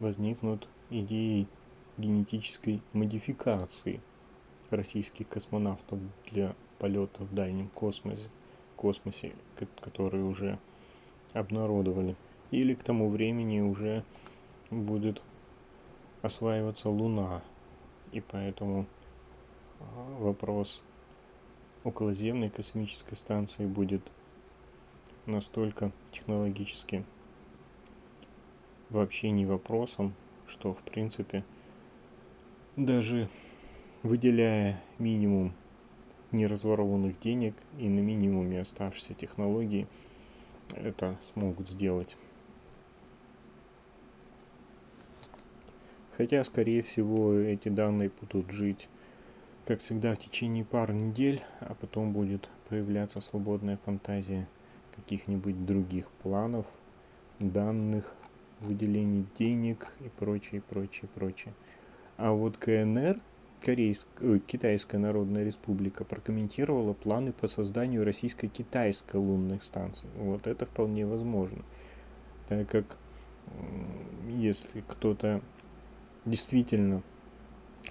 возникнут 0.04 0.68
идеи 0.90 1.48
генетической 1.98 2.82
модификации 2.92 4.02
российских 4.70 5.30
космонавтов 5.30 6.00
для 6.30 6.56
полета 6.78 7.24
в 7.24 7.34
дальнем 7.34 7.70
космосе, 7.70 8.30
космосе, 8.76 9.32
которые 9.80 10.26
уже 10.26 10.60
обнародовали. 11.32 12.18
Или 12.52 12.74
к 12.74 12.84
тому 12.84 13.10
времени 13.10 13.62
уже 13.62 14.04
будет 14.70 15.22
осваиваться 16.22 16.90
Луна. 16.90 17.42
И 18.12 18.20
поэтому 18.20 18.86
а, 19.80 20.18
вопрос 20.20 20.84
околоземной 21.86 22.50
космической 22.50 23.16
станции 23.16 23.66
будет 23.66 24.02
настолько 25.26 25.92
технологически 26.12 27.06
вообще 28.94 29.32
не 29.32 29.46
вопросом, 29.46 30.14
что 30.48 30.74
в 30.74 30.82
принципе 30.84 31.44
даже 32.76 33.28
выделяя 34.04 34.82
минимум 35.00 35.54
неразворованных 36.32 37.20
денег 37.20 37.56
и 37.78 37.90
на 37.90 38.00
минимуме 38.00 38.62
оставшейся 38.62 39.14
технологии, 39.14 39.88
это 40.76 41.18
смогут 41.34 41.70
сделать. 41.70 42.18
Хотя, 46.18 46.44
скорее 46.44 46.84
всего, 46.84 47.34
эти 47.34 47.70
данные 47.70 48.12
будут 48.22 48.52
жить, 48.52 48.88
как 49.66 49.82
всегда, 49.82 50.14
в 50.16 50.20
течение 50.20 50.64
пары 50.64 50.94
недель, 50.94 51.42
а 51.60 51.76
потом 51.76 52.14
будет 52.14 52.50
появляться 52.70 53.22
свободная 53.22 53.78
фантазия 53.78 54.48
каких-нибудь 54.96 55.66
других 55.66 56.10
планов, 56.22 56.66
данных, 57.40 58.16
выделений 58.60 59.26
денег 59.38 59.94
и 60.00 60.10
прочее, 60.10 60.62
прочее, 60.62 61.10
прочее. 61.14 61.54
А 62.18 62.32
вот 62.32 62.58
КНР, 62.58 63.20
Корейская, 63.62 64.40
Китайская 64.40 64.98
Народная 64.98 65.44
Республика, 65.44 66.04
прокомментировала 66.04 66.94
планы 66.94 67.32
по 67.32 67.48
созданию 67.48 68.04
российско-китайской 68.04 69.18
лунной 69.18 69.62
станции. 69.62 70.08
Вот 70.18 70.48
это 70.48 70.66
вполне 70.66 71.06
возможно. 71.06 71.64
Так 72.48 72.68
как 72.70 72.98
если 74.28 74.82
кто-то 74.88 75.42
действительно 76.26 77.02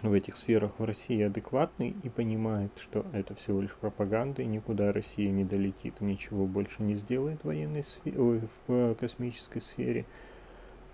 в 0.03 0.13
этих 0.13 0.37
сферах 0.37 0.73
в 0.79 0.85
России 0.85 1.23
адекватный 1.23 1.95
и 2.03 2.09
понимает, 2.09 2.73
что 2.77 3.07
это 3.13 3.35
всего 3.35 3.61
лишь 3.61 3.75
пропаганда 3.75 4.43
и 4.43 4.47
никуда 4.47 4.93
Россия 4.93 5.31
не 5.31 5.45
долетит, 5.45 6.01
ничего 6.01 6.47
больше 6.47 6.83
не 6.83 6.97
сделает 6.97 7.41
в 7.41 7.45
военной 7.45 7.85
сфере, 7.85 8.19
ой, 8.19 8.41
в 8.67 8.95
космической 8.95 9.61
сфере. 9.61 10.07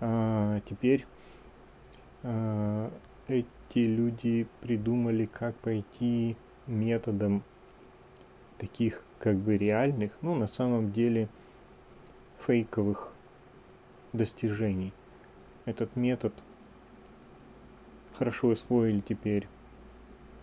А, 0.01 0.61
теперь 0.61 1.05
а, 2.23 2.91
эти 3.27 3.79
люди 3.79 4.47
придумали, 4.61 5.25
как 5.25 5.55
пойти 5.55 6.35
методом 6.67 7.43
таких 8.57 9.03
как 9.19 9.37
бы 9.37 9.57
реальных, 9.57 10.11
ну 10.21 10.35
на 10.35 10.47
самом 10.47 10.91
деле 10.91 11.27
фейковых 12.45 13.11
достижений. 14.13 14.93
Этот 15.65 15.95
метод 15.95 16.33
хорошо 18.13 18.51
освоили 18.51 19.01
теперь 19.01 19.47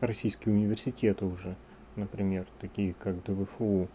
российские 0.01 0.55
университеты 0.55 1.25
уже, 1.25 1.57
например, 1.97 2.47
такие 2.61 2.95
как 2.95 3.23
ДВФУ. 3.25 3.88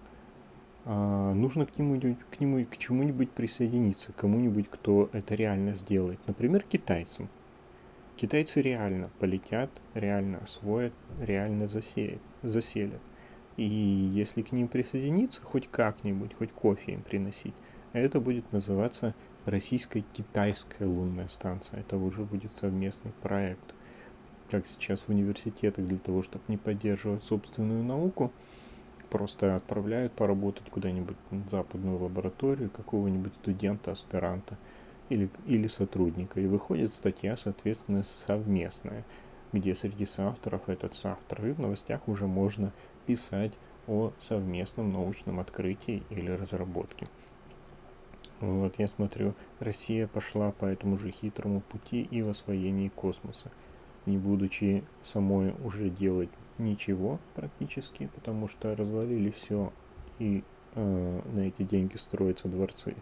А 0.85 1.33
нужно 1.33 1.65
к 1.65 1.77
нему, 1.77 1.99
к 2.31 2.39
нему 2.39 2.65
к 2.65 2.77
чему-нибудь 2.77 3.31
присоединиться, 3.31 4.13
кому-нибудь, 4.13 4.67
кто 4.69 5.09
это 5.13 5.35
реально 5.35 5.75
сделает. 5.75 6.19
Например, 6.27 6.63
китайцам. 6.63 7.29
Китайцы 8.15 8.61
реально 8.61 9.09
полетят, 9.19 9.69
реально 9.93 10.39
освоят, 10.39 10.93
реально 11.19 11.67
засеют, 11.67 12.21
заселят. 12.43 13.01
И 13.57 13.63
если 13.63 14.41
к 14.41 14.51
ним 14.51 14.67
присоединиться, 14.67 15.41
хоть 15.41 15.67
как-нибудь, 15.67 16.33
хоть 16.33 16.51
кофе 16.51 16.93
им 16.93 17.01
приносить, 17.01 17.53
это 17.93 18.19
будет 18.19 18.51
называться 18.51 19.13
российско-китайская 19.45 20.85
лунная 20.85 21.27
станция. 21.27 21.81
Это 21.81 21.97
уже 21.97 22.23
будет 22.23 22.53
совместный 22.53 23.11
проект. 23.21 23.75
Как 24.49 24.67
сейчас 24.67 25.01
в 25.01 25.09
университетах 25.09 25.85
для 25.85 25.97
того, 25.97 26.23
чтобы 26.23 26.43
не 26.47 26.57
поддерживать 26.57 27.23
собственную 27.23 27.83
науку, 27.83 28.31
просто 29.11 29.57
отправляют 29.57 30.13
поработать 30.13 30.69
куда-нибудь 30.71 31.17
в 31.29 31.49
западную 31.49 32.01
лабораторию 32.01 32.69
какого-нибудь 32.69 33.33
студента, 33.35 33.91
аспиранта 33.91 34.57
или, 35.09 35.29
или 35.45 35.67
сотрудника. 35.67 36.39
И 36.39 36.47
выходит 36.47 36.93
статья, 36.93 37.35
соответственно, 37.35 38.03
совместная, 38.03 39.03
где 39.51 39.75
среди 39.75 40.05
соавторов 40.05 40.69
этот 40.69 40.95
соавтор. 40.95 41.45
И 41.45 41.51
в 41.51 41.59
новостях 41.59 42.07
уже 42.07 42.25
можно 42.25 42.71
писать 43.05 43.51
о 43.85 44.13
совместном 44.17 44.93
научном 44.93 45.41
открытии 45.41 46.03
или 46.09 46.31
разработке. 46.31 47.05
Вот 48.39 48.73
я 48.79 48.87
смотрю, 48.87 49.35
Россия 49.59 50.07
пошла 50.07 50.51
по 50.51 50.65
этому 50.65 50.97
же 50.97 51.11
хитрому 51.11 51.61
пути 51.61 52.01
и 52.09 52.21
в 52.21 52.29
освоении 52.29 52.87
космоса, 52.87 53.51
не 54.05 54.17
будучи 54.17 54.83
самой 55.03 55.53
уже 55.63 55.89
делать 55.89 56.29
ничего 56.61 57.19
практически, 57.35 58.09
потому 58.15 58.47
что 58.47 58.75
развалили 58.75 59.31
все 59.31 59.71
и 60.19 60.43
э, 60.75 61.21
на 61.33 61.39
эти 61.41 61.63
деньги 61.63 61.97
строятся 61.97 62.47
дворцы, 62.47 62.95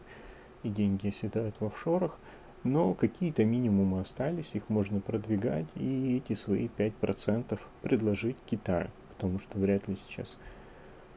и 0.63 0.69
деньги 0.69 1.08
оседают 1.08 1.56
в 1.60 1.65
офшорах, 1.65 2.17
но 2.63 2.93
какие-то 2.93 3.45
минимумы 3.45 4.02
остались, 4.02 4.52
их 4.54 4.67
можно 4.69 5.00
продвигать, 5.00 5.67
и 5.76 6.17
эти 6.17 6.34
свои 6.34 6.67
5% 6.67 7.60
предложить 7.82 8.38
Китаю, 8.45 8.89
потому 9.10 9.39
что 9.39 9.58
вряд 9.58 9.88
ли 9.88 9.95
сейчас 9.95 10.38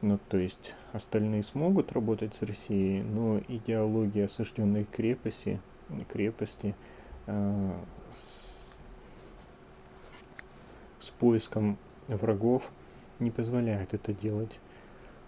ну, 0.03 0.19
то 0.27 0.37
есть 0.37 0.73
остальные 0.91 1.43
смогут 1.43 1.93
работать 1.93 2.35
с 2.35 2.41
Россией, 2.41 3.01
но 3.03 3.39
идеология 3.47 4.25
осажденной 4.25 4.83
крепости, 4.83 5.61
крепости 6.09 6.75
э, 7.25 7.71
с, 8.13 8.77
с 10.99 11.09
поиском 11.11 11.77
врагов 12.07 12.69
не 13.19 13.31
позволяет 13.31 13.93
это 13.93 14.13
делать 14.13 14.59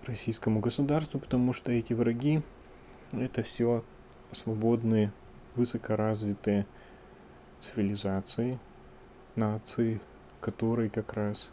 российскому 0.04 0.60
государству, 0.60 1.20
потому 1.20 1.54
что 1.54 1.72
эти 1.72 1.94
враги 1.94 2.42
это 3.12 3.44
все 3.44 3.84
свободные, 4.32 5.12
высокоразвитые 5.56 6.66
цивилизации, 7.60 8.60
нации, 9.36 10.02
которые 10.42 10.90
как 10.90 11.14
раз 11.14 11.50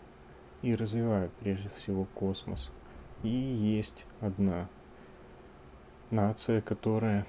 и 0.62 0.74
развивают 0.74 1.32
прежде 1.34 1.70
всего 1.76 2.06
космос. 2.14 2.70
И 3.22 3.28
есть 3.28 4.04
одна 4.20 4.68
нация, 6.10 6.60
которая 6.60 7.26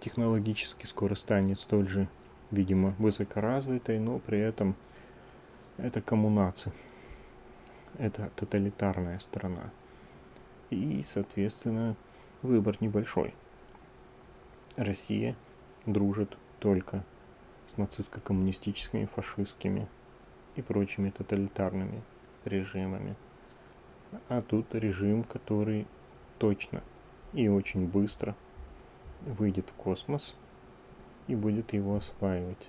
технологически 0.00 0.86
скоро 0.86 1.14
станет 1.14 1.60
столь 1.60 1.88
же, 1.88 2.08
видимо, 2.50 2.94
высокоразвитой, 2.98 3.98
но 3.98 4.18
при 4.18 4.38
этом 4.38 4.74
это 5.78 6.00
коммунация. 6.00 6.72
Это 7.98 8.30
тоталитарная 8.36 9.18
страна. 9.20 9.70
И, 10.70 11.04
соответственно, 11.12 11.96
выбор 12.42 12.76
небольшой. 12.80 13.34
Россия 14.76 15.34
дружит 15.86 16.36
только 16.58 17.04
с 17.72 17.78
нацистско-коммунистическими, 17.78 19.06
фашистскими 19.06 19.88
и 20.56 20.62
прочими 20.62 21.10
тоталитарными 21.10 22.02
режимами. 22.44 23.16
А 24.28 24.42
тут 24.42 24.74
режим, 24.74 25.24
который 25.24 25.86
точно 26.38 26.82
и 27.32 27.48
очень 27.48 27.86
быстро 27.86 28.34
выйдет 29.24 29.70
в 29.70 29.72
космос 29.74 30.34
и 31.26 31.34
будет 31.34 31.72
его 31.72 31.96
осваивать. 31.96 32.68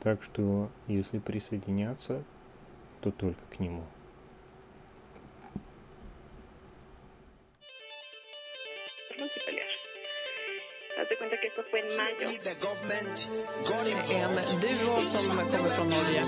Так 0.00 0.22
что, 0.22 0.68
если 0.88 1.20
присоединяться, 1.20 2.24
то 3.02 3.10
только 3.10 3.40
к 3.50 3.58
нему. 3.58 3.82
En 14.10 14.60
duo 14.60 15.06
som 15.06 15.28
kommer 15.28 15.70
från 15.70 15.90
Norge. 15.90 16.22